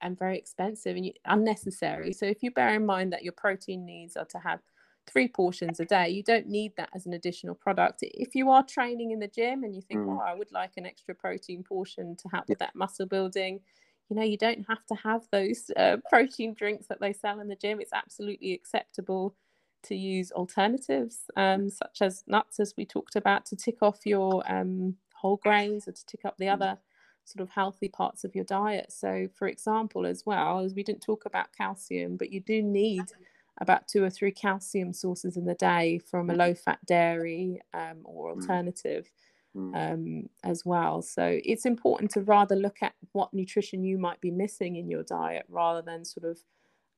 and 0.01 0.19
very 0.19 0.39
expensive 0.39 0.97
and 0.97 1.07
you, 1.07 1.13
unnecessary. 1.25 2.13
So 2.13 2.27
if 2.27 2.43
you 2.43 2.51
bear 2.51 2.75
in 2.75 2.87
mind 2.87 3.13
that 3.13 3.23
your 3.25 3.33
protein 3.35 3.85
needs 3.85 4.17
are 4.17 4.25
to 4.27 4.39
have 4.39 4.61
three 5.07 5.29
portions 5.29 5.81
a 5.81 5.85
day, 5.85 6.09
you 6.09 6.23
don't 6.23 6.47
need 6.47 6.73
that 6.77 6.89
as 6.95 7.07
an 7.07 7.13
additional 7.13 7.55
product. 7.55 7.99
If 8.03 8.35
you 8.35 8.51
are 8.51 8.65
training 8.65 9.11
in 9.11 9.19
the 9.19 9.29
gym 9.29 9.63
and 9.65 9.75
you 9.75 9.83
think, 9.83 10.01
Mm. 10.01 10.17
oh, 10.17 10.23
I 10.27 10.35
would 10.35 10.53
like 10.53 10.73
an 10.77 10.87
extra 10.87 11.15
protein 11.15 11.63
portion 11.63 12.17
to 12.17 12.29
help 12.29 12.49
with 12.49 12.59
that 12.61 12.75
muscle 12.75 13.07
building, 13.07 13.61
you 14.09 14.17
know, 14.17 14.23
you 14.23 14.39
don't 14.39 14.67
have 14.69 14.85
to 14.87 14.95
have 14.95 15.27
those 15.31 15.71
uh, 15.77 15.99
protein 16.09 16.55
drinks 16.55 16.87
that 16.87 17.01
they 17.01 17.13
sell 17.13 17.41
in 17.41 17.49
the 17.49 17.57
gym. 17.57 17.81
It's 17.81 17.93
absolutely 17.93 18.53
acceptable 18.55 19.37
to 19.85 19.95
use 19.95 20.33
alternatives 20.33 21.25
um, 21.37 21.69
such 21.69 22.01
as 22.01 22.25
nuts, 22.27 22.59
as 22.61 22.75
we 22.77 22.87
talked 22.87 23.17
about, 23.17 23.45
to 23.47 23.57
tick 23.57 23.83
off 23.83 24.07
your 24.07 24.43
um, 24.51 24.97
whole 25.25 25.39
grains 25.39 25.89
or 25.89 25.93
to 25.93 26.07
tick 26.07 26.25
up 26.25 26.37
the 26.39 26.49
Mm. 26.51 26.57
other 26.57 26.79
sort 27.25 27.43
of 27.43 27.51
healthy 27.51 27.89
parts 27.89 28.25
of 28.25 28.35
your 28.35 28.45
diet. 28.45 28.93
So, 28.93 29.29
for 29.35 29.49
example, 29.49 30.07
as 30.07 30.25
well, 30.27 30.61
as 30.61 30.75
we 30.75 30.83
didn't 30.85 31.03
talk 31.03 31.25
about 31.27 31.53
calcium, 31.57 32.17
but 32.19 32.31
you 32.31 32.41
do 32.41 32.63
need 32.63 33.13
about 33.61 33.89
two 33.89 34.05
or 34.05 34.11
three 34.11 34.33
calcium 34.33 34.93
sources 34.93 35.37
in 35.37 35.47
the 35.47 35.55
day 35.55 35.99
from 35.99 36.31
a 36.31 36.35
low 36.35 36.55
fat 36.55 36.81
dairy 36.87 37.61
um, 37.73 38.01
or 38.05 38.31
Mm. 38.37 38.41
alternative 38.41 39.11
Mm. 39.57 39.81
um, 39.81 40.29
as 40.45 40.65
well. 40.65 41.03
So 41.03 41.41
it's 41.45 41.67
important 41.67 42.11
to 42.13 42.21
rather 42.23 42.57
look 42.57 42.79
at 42.83 42.95
what 43.13 43.35
nutrition 43.35 43.85
you 43.85 43.99
might 43.99 44.21
be 44.21 44.31
missing 44.31 44.77
in 44.77 44.89
your 44.89 45.03
diet 45.03 45.47
rather 45.49 45.83
than 45.83 46.05
sort 46.05 46.27
of 46.31 46.41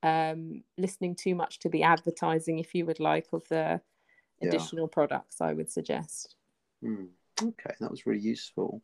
um, 0.02 0.64
listening 0.78 1.14
too 1.14 1.34
much 1.34 1.58
to 1.60 1.68
the 1.68 1.84
advertising, 1.84 2.58
if 2.58 2.74
you 2.74 2.86
would 2.86 3.00
like, 3.00 3.28
of 3.32 3.48
the 3.48 3.80
Yeah. 4.40 4.68
additional 4.68 4.88
products. 4.88 5.40
I 5.40 5.52
would 5.54 5.70
suggest. 5.70 6.36
Mm. 6.82 7.15
Okay, 7.42 7.74
that 7.80 7.90
was 7.90 8.06
really 8.06 8.20
useful. 8.20 8.82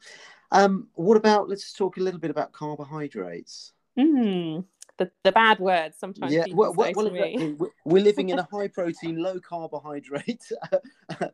Um, 0.51 0.89
what 0.95 1.17
about? 1.17 1.49
Let's 1.49 1.73
talk 1.73 1.97
a 1.97 2.01
little 2.01 2.21
bit 2.21 2.31
about 2.31 2.53
carbohydrates. 2.53 3.73
Mm, 3.99 4.65
the 4.99 5.11
the 5.23 5.33
bad 5.33 5.59
words 5.59 5.99
sometimes 5.99 6.33
yeah, 6.33 6.45
well, 6.53 6.73
well, 6.75 6.93
well, 6.95 7.11
me. 7.11 7.55
We're- 7.85 8.03
living 8.03 8.29
in 8.31 8.39
a 8.39 8.43
high 8.51 8.69
protein, 8.69 9.17
low 9.17 9.39
carbohydrate 9.41 10.43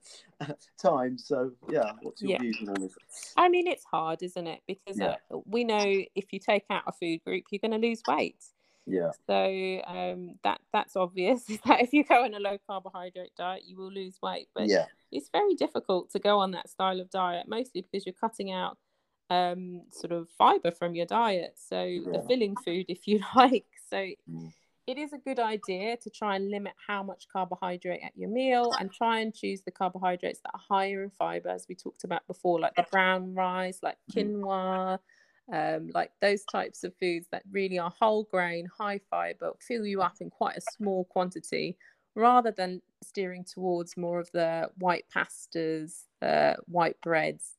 time. 0.78 1.18
So, 1.18 1.52
yeah, 1.68 1.92
what's 2.02 2.22
your 2.22 2.32
Yeah. 2.32 2.38
views 2.38 2.58
on 2.62 2.68
all 2.70 2.74
this? 2.76 3.34
I 3.36 3.48
mean, 3.48 3.66
it's 3.66 3.84
hard, 3.84 4.22
isn't 4.22 4.46
it? 4.46 4.60
Because 4.66 4.98
Yeah. 4.98 5.16
uh, 5.32 5.38
we 5.46 5.64
know 5.64 5.84
if 6.14 6.32
you 6.32 6.38
take 6.38 6.64
out 6.70 6.82
a 6.86 6.92
food 6.92 7.22
group, 7.24 7.44
you're 7.50 7.60
going 7.60 7.80
to 7.80 7.86
lose 7.86 8.02
weight. 8.08 8.44
Yeah, 8.88 9.10
So 9.26 9.82
um, 9.86 10.38
that 10.44 10.60
that's 10.72 10.96
obvious. 10.96 11.48
Is 11.50 11.60
that 11.66 11.82
if 11.82 11.92
you 11.92 12.04
go 12.04 12.24
on 12.24 12.34
a 12.34 12.40
low 12.40 12.58
carbohydrate 12.66 13.34
diet, 13.36 13.64
you 13.66 13.76
will 13.76 13.92
lose 13.92 14.18
weight. 14.22 14.48
But 14.54 14.68
yeah, 14.68 14.86
it's 15.12 15.28
very 15.30 15.54
difficult 15.54 16.10
to 16.10 16.18
go 16.18 16.38
on 16.38 16.52
that 16.52 16.68
style 16.68 17.00
of 17.00 17.10
diet, 17.10 17.46
mostly 17.48 17.82
because 17.82 18.06
you're 18.06 18.14
cutting 18.14 18.50
out 18.50 18.78
um, 19.30 19.82
sort 19.90 20.12
of 20.12 20.28
fiber 20.30 20.70
from 20.70 20.94
your 20.94 21.06
diet. 21.06 21.54
So 21.56 21.76
the 22.12 22.22
filling 22.26 22.56
food, 22.56 22.86
if 22.88 23.06
you 23.06 23.20
like. 23.36 23.66
So 23.90 24.06
Mm. 24.30 24.52
it 24.86 24.98
is 24.98 25.12
a 25.14 25.18
good 25.18 25.38
idea 25.38 25.96
to 25.96 26.10
try 26.10 26.36
and 26.36 26.50
limit 26.50 26.72
how 26.86 27.02
much 27.02 27.28
carbohydrate 27.32 28.02
at 28.02 28.16
your 28.16 28.28
meal 28.30 28.72
and 28.78 28.92
try 28.92 29.20
and 29.20 29.34
choose 29.34 29.62
the 29.62 29.70
carbohydrates 29.70 30.40
that 30.40 30.50
are 30.54 30.60
higher 30.68 31.02
in 31.02 31.10
fiber, 31.10 31.48
as 31.48 31.66
we 31.68 31.74
talked 31.74 32.04
about 32.04 32.26
before, 32.26 32.60
like 32.60 32.74
the 32.74 32.86
brown 32.90 33.34
rice, 33.34 33.80
like 33.82 33.96
Mm. 34.14 34.98
Um, 35.52 35.90
like 35.94 36.12
those 36.20 36.44
types 36.44 36.84
of 36.84 36.94
foods 36.98 37.26
that 37.32 37.42
really 37.50 37.78
are 37.78 37.90
whole 37.90 38.24
grain, 38.24 38.66
high 38.66 39.00
fiber, 39.10 39.52
fill 39.60 39.86
you 39.86 40.02
up 40.02 40.16
in 40.20 40.30
quite 40.30 40.56
a 40.56 40.60
small 40.60 41.04
quantity, 41.04 41.78
rather 42.14 42.50
than 42.50 42.82
steering 43.02 43.44
towards 43.44 43.96
more 43.96 44.20
of 44.20 44.30
the 44.32 44.70
white 44.78 45.06
pastas, 45.14 46.04
uh, 46.22 46.54
white 46.66 47.00
breads. 47.00 47.58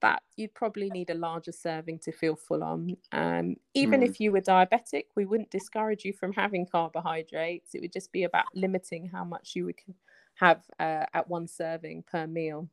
That 0.00 0.22
you'd 0.36 0.54
probably 0.54 0.90
need 0.90 1.10
a 1.10 1.14
larger 1.14 1.50
serving 1.50 1.98
to 2.00 2.12
feel 2.12 2.36
full 2.36 2.62
on. 2.62 2.96
Um, 3.10 3.56
even 3.74 4.00
Mm. 4.00 4.04
if 4.04 4.20
you 4.20 4.30
were 4.30 4.40
diabetic, 4.40 5.06
we 5.16 5.26
wouldn't 5.26 5.50
discourage 5.50 6.04
you 6.04 6.12
from 6.12 6.32
having 6.34 6.66
carbohydrates. 6.66 7.74
It 7.74 7.80
would 7.80 7.92
just 7.92 8.12
be 8.12 8.22
about 8.22 8.46
limiting 8.54 9.08
how 9.08 9.24
much 9.24 9.56
you 9.56 9.64
would 9.64 9.80
have 10.34 10.62
uh, 10.78 11.06
at 11.12 11.28
one 11.28 11.48
serving 11.48 12.04
per 12.04 12.28
meal. 12.28 12.70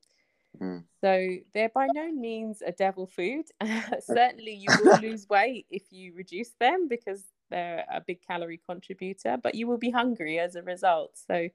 Mm. 0.61 0.83
So 1.01 1.35
they're 1.53 1.69
by 1.69 1.87
no 1.93 2.11
means 2.11 2.61
a 2.65 2.71
devil 2.71 3.07
food. 3.07 3.45
Certainly, 4.01 4.53
you 4.53 4.69
will 4.83 4.99
lose 4.99 5.27
weight 5.29 5.65
if 5.69 5.83
you 5.91 6.13
reduce 6.15 6.51
them 6.59 6.87
because 6.87 7.23
they're 7.49 7.85
a 7.91 8.01
big 8.01 8.25
calorie 8.25 8.61
contributor, 8.67 9.37
but 9.41 9.55
you 9.55 9.67
will 9.67 9.77
be 9.77 9.91
hungry 9.91 10.39
as 10.39 10.55
a 10.55 10.63
result. 10.63 11.11
So 11.27 11.47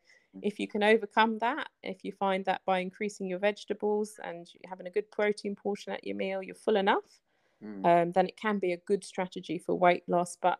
if 0.43 0.61
you 0.61 0.69
can 0.69 0.83
overcome 0.85 1.39
that, 1.39 1.69
if 1.83 2.05
you 2.05 2.13
find 2.13 2.45
that 2.45 2.63
by 2.65 2.79
increasing 2.79 3.27
your 3.27 3.41
vegetables 3.41 4.21
and 4.23 4.49
having 4.69 4.87
a 4.87 4.91
good 4.91 5.11
protein 5.11 5.57
portion 5.57 5.93
at 5.93 6.07
your 6.07 6.17
meal, 6.17 6.43
you're 6.43 6.55
full 6.55 6.77
enough, 6.77 7.21
Mm. 7.63 7.85
um, 7.85 8.13
then 8.13 8.27
it 8.27 8.39
can 8.39 8.59
be 8.59 8.73
a 8.73 8.79
good 8.79 9.05
strategy 9.05 9.59
for 9.59 9.75
weight 9.75 10.05
loss. 10.09 10.37
But 10.41 10.59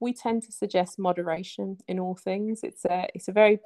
we 0.00 0.12
tend 0.12 0.42
to 0.44 0.52
suggest 0.52 0.98
moderation 0.98 1.78
in 1.86 2.00
all 2.00 2.16
things. 2.16 2.62
It's 2.64 2.84
a 2.84 3.08
it's 3.14 3.28
a 3.28 3.32
very 3.32 3.60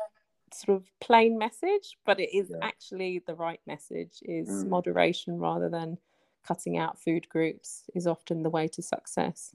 sort 0.54 0.76
of 0.76 0.90
plain 1.00 1.38
message, 1.38 1.98
but 2.06 2.20
it 2.20 2.34
is 2.36 2.50
Yeah. 2.50 2.58
actually 2.62 3.20
the 3.26 3.34
right 3.34 3.60
message. 3.66 4.22
Is 4.22 4.48
Mm. 4.48 4.68
moderation 4.68 5.38
rather 5.38 5.68
than 5.68 5.98
cutting 6.46 6.76
out 6.76 6.98
food 7.00 7.28
groups 7.28 7.84
is 7.94 8.06
often 8.06 8.42
the 8.42 8.50
way 8.50 8.68
to 8.68 8.82
success. 8.82 9.50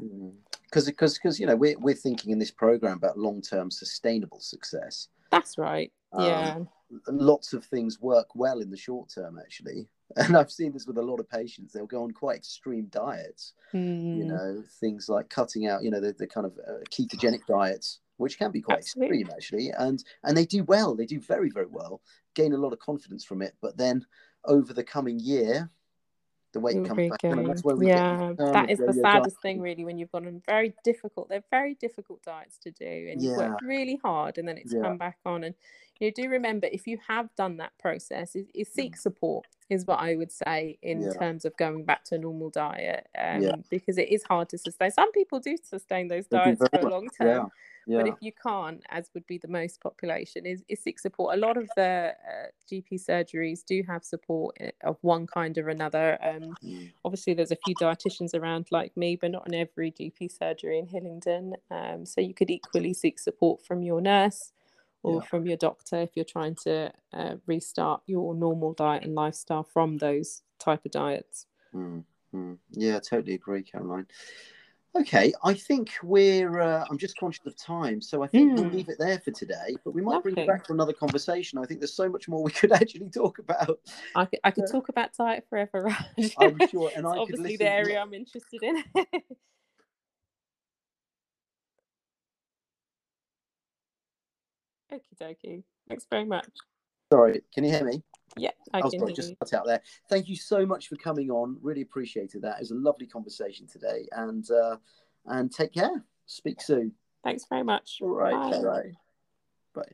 Because 0.63 0.85
because 0.85 1.13
because 1.15 1.39
you 1.39 1.45
know 1.45 1.55
we're 1.55 1.77
we're 1.79 1.95
thinking 1.95 2.31
in 2.31 2.39
this 2.39 2.51
program 2.51 2.97
about 2.97 3.17
long 3.17 3.41
term 3.41 3.69
sustainable 3.71 4.39
success. 4.39 5.07
That's 5.31 5.57
right. 5.57 5.91
Um, 6.11 6.25
Yeah. 6.25 6.59
lots 7.07 7.53
of 7.53 7.63
things 7.65 7.99
work 8.01 8.35
well 8.35 8.59
in 8.61 8.71
the 8.71 8.77
short 8.77 9.09
term 9.13 9.37
actually 9.37 9.87
and 10.15 10.35
i've 10.35 10.49
seen 10.51 10.73
this 10.73 10.87
with 10.87 10.97
a 10.97 11.01
lot 11.03 11.19
of 11.19 11.29
patients 11.29 11.71
they'll 11.71 11.85
go 11.85 12.01
on 12.01 12.09
quite 12.09 12.37
extreme 12.37 12.87
diets 12.87 13.53
you 13.71 14.25
Mm, 14.25 14.27
know 14.27 14.63
things 14.79 15.07
like 15.07 15.29
cutting 15.29 15.67
out 15.67 15.83
you 15.83 15.91
know 15.91 15.99
the, 16.01 16.13
the 16.13 16.25
kind 16.25 16.47
of 16.47 16.53
uh, 16.67 16.79
ketogenic 16.89 17.45
diets 17.45 17.99
which 18.19 18.37
can 18.37 18.51
be 18.51 18.61
quite 18.61 18.79
Absolutely. 18.79 19.21
extreme 19.21 19.35
actually 19.35 19.69
and 19.79 20.03
and 20.23 20.35
they 20.37 20.45
do 20.45 20.63
well 20.65 20.95
they 20.95 21.05
do 21.05 21.19
very 21.19 21.49
very 21.49 21.67
well 21.67 22.01
gain 22.35 22.53
a 22.53 22.57
lot 22.57 22.73
of 22.73 22.79
confidence 22.79 23.23
from 23.25 23.41
it 23.41 23.55
but 23.61 23.75
then 23.77 24.05
over 24.45 24.73
the 24.73 24.83
coming 24.83 25.19
year 25.19 25.69
the 26.51 26.59
weight 26.59 26.83
comes 26.83 27.09
back 27.09 27.19
on 27.25 27.37
and 27.39 27.47
that's 27.49 27.63
where 27.63 27.75
we 27.75 27.85
Yeah, 27.85 28.33
get 28.33 28.37
that 28.53 28.71
is 28.71 28.79
the 28.79 28.91
saddest 28.93 29.35
diet. 29.35 29.41
thing, 29.43 29.61
really, 29.61 29.85
when 29.85 29.99
you've 29.99 30.11
gone 30.11 30.25
on 30.25 30.41
very 30.47 30.73
difficult. 30.83 31.29
They're 31.29 31.43
very 31.51 31.75
difficult 31.75 32.23
diets 32.23 32.57
to 32.63 32.71
do, 32.71 33.07
and 33.11 33.21
you've 33.21 33.37
worked 33.37 33.61
really 33.61 33.99
hard, 34.03 34.39
and 34.39 34.47
then 34.47 34.57
it's 34.57 34.73
Yeah. 34.73 34.81
come 34.81 34.97
back 34.97 35.19
on. 35.27 35.43
And 35.43 35.53
you 35.99 36.11
do 36.11 36.27
remember 36.27 36.67
if 36.71 36.87
you 36.87 36.97
have 37.07 37.29
done 37.35 37.57
that 37.57 37.77
process, 37.77 38.35
is, 38.35 38.47
is 38.55 38.67
seek 38.67 38.97
support 38.97 39.45
is 39.69 39.85
what 39.85 39.99
I 39.99 40.15
would 40.15 40.31
say 40.31 40.79
in 40.81 41.01
Mm. 41.01 41.03
Yeah. 41.13 41.19
terms 41.19 41.45
of 41.45 41.55
going 41.57 41.83
back 41.85 42.03
to 42.05 42.15
a 42.15 42.17
normal 42.17 42.49
diet, 42.49 43.07
um, 43.15 43.43
Yeah. 43.43 43.55
because 43.69 43.99
it 43.99 44.09
is 44.09 44.23
hard 44.23 44.49
to 44.49 44.57
sustain. 44.57 44.89
Some 44.89 45.11
people 45.11 45.39
do 45.39 45.55
sustain 45.55 46.07
those 46.07 46.25
diets 46.25 46.63
for 46.67 46.89
long 46.89 47.09
term. 47.09 47.51
Yeah 47.89 47.97
But 47.97 48.07
if 48.07 48.15
you 48.21 48.31
can't, 48.31 48.83
as 48.89 49.09
would 49.13 49.25
be 49.25 49.39
the 49.39 49.47
most 49.47 49.81
population, 49.81 50.45
is, 50.45 50.63
is 50.69 50.79
seek 50.79 50.99
support. 50.99 51.35
A 51.35 51.39
lot 51.39 51.57
of 51.57 51.67
the 51.75 52.13
uh, 52.31 52.47
GP 52.71 53.03
surgeries 53.09 53.65
do 53.65 53.81
have 53.87 54.03
support 54.03 54.55
uh, 54.61 54.89
of 54.89 54.97
one 55.01 55.25
kind 55.25 55.57
or 55.57 55.69
another. 55.69 56.17
Um, 56.21 56.55
Mm. 56.63 56.91
obviously, 57.03 57.33
there's 57.33 57.51
a 57.51 57.55
few 57.55 57.75
dietitians 57.75 58.35
around 58.35 58.67
like 58.71 58.95
me, 58.95 59.15
but 59.15 59.31
not 59.31 59.47
in 59.47 59.55
every 59.55 59.91
GP 59.91 60.31
surgery 60.31 60.77
in 60.77 60.85
Hillingdon. 60.85 61.55
Um, 61.71 62.05
so 62.05 62.21
you 62.21 62.33
could 62.33 62.51
equally 62.51 62.93
seek 62.93 63.17
support 63.17 63.65
from 63.65 63.81
your 63.81 64.01
nurse 64.01 64.51
or 65.01 65.21
Yeah. 65.21 65.27
from 65.27 65.47
your 65.47 65.57
doctor 65.57 65.97
if 66.01 66.11
you're 66.15 66.25
trying 66.25 66.55
to 66.67 66.91
uh, 67.13 67.35
restart 67.47 68.03
your 68.05 68.35
normal 68.35 68.73
diet 68.73 69.03
and 69.03 69.15
lifestyle 69.15 69.63
from 69.63 69.97
those 69.97 70.43
type 70.59 70.85
of 70.85 70.91
diets. 70.91 71.47
Mm, 71.73 72.03
mm. 72.35 72.57
Yeah, 72.71 72.97
I 72.97 72.99
totally 72.99 73.33
agree, 73.35 73.63
Caroline. 73.63 74.07
Okay, 74.95 75.33
I 75.43 75.53
think 75.53 75.91
we're. 76.03 76.59
Uh, 76.59 76.85
I'm 76.89 76.97
just 76.97 77.15
conscious 77.17 77.45
of 77.45 77.55
time, 77.55 78.01
so 78.01 78.23
I 78.23 78.27
think 78.27 78.53
we'll 78.53 78.65
Mm. 78.65 78.73
leave 78.73 78.89
it 78.89 78.97
there 78.99 79.19
for 79.19 79.31
today. 79.31 79.75
But 79.85 79.91
we 79.93 80.01
might 80.01 80.23
bring 80.23 80.35
it 80.35 80.47
back 80.47 80.65
for 80.65 80.73
another 80.73 80.93
conversation. 80.93 81.59
I 81.59 81.65
think 81.65 81.79
there's 81.79 81.93
so 81.93 82.09
much 82.09 82.27
more 82.27 82.41
we 82.43 82.51
could 82.51 82.71
actually 82.71 83.09
talk 83.09 83.37
about. 83.39 83.79
I 84.15 84.25
could, 84.25 84.39
I 84.43 84.51
could 84.51 84.63
Yeah. 84.65 84.71
talk 84.71 84.89
about 84.89 85.13
diet 85.15 85.45
forever, 85.49 85.83
Raj. 86.17 86.35
I'm 86.37 86.59
sure, 86.59 86.91
and 86.95 87.05
I 87.05 87.11
could 87.11 87.21
obviously 87.21 87.57
the 87.57 87.71
area 87.71 88.01
I'm 88.01 88.13
interested 88.15 88.63
in. 88.63 88.83
Okie 94.91 95.15
dokie. 95.21 95.63
Thanks 95.87 96.05
very 96.09 96.25
much. 96.25 96.47
Sorry, 97.11 97.41
can 97.53 97.63
you 97.63 97.71
hear 97.71 97.83
me? 97.83 98.03
Yeah, 98.37 98.51
I 98.73 98.79
oh, 98.79 98.89
can 98.89 98.99
sorry, 98.99 99.11
hear 99.11 99.15
just 99.15 99.29
you. 99.29 99.35
cut 99.37 99.53
out 99.53 99.65
there. 99.65 99.81
Thank 100.09 100.29
you 100.29 100.35
so 100.35 100.65
much 100.65 100.87
for 100.87 100.95
coming 100.95 101.31
on. 101.31 101.57
Really 101.61 101.81
appreciated 101.81 102.43
that. 102.43 102.57
It 102.57 102.61
was 102.61 102.71
a 102.71 102.75
lovely 102.75 103.07
conversation 103.07 103.67
today, 103.67 104.07
and 104.11 104.49
uh, 104.51 104.77
and 105.25 105.51
take 105.51 105.73
care. 105.73 106.03
Speak 106.27 106.61
soon. 106.61 106.93
Thanks 107.23 107.45
very 107.49 107.63
much. 107.63 107.99
All 108.01 108.09
right. 108.09 108.61
Bye. 108.61 108.91
Bye. 109.73 109.83
Bye. 109.83 109.91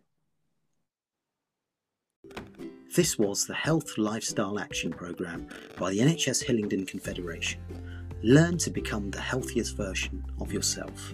This 2.95 3.17
was 3.17 3.45
the 3.45 3.53
Health 3.53 3.97
Lifestyle 3.97 4.59
Action 4.59 4.91
Programme 4.91 5.47
by 5.77 5.91
the 5.91 5.99
NHS 5.99 6.43
Hillingdon 6.43 6.85
Confederation. 6.85 7.61
Learn 8.23 8.57
to 8.59 8.69
become 8.69 9.11
the 9.11 9.21
healthiest 9.21 9.75
version 9.75 10.23
of 10.39 10.51
yourself. 10.51 11.13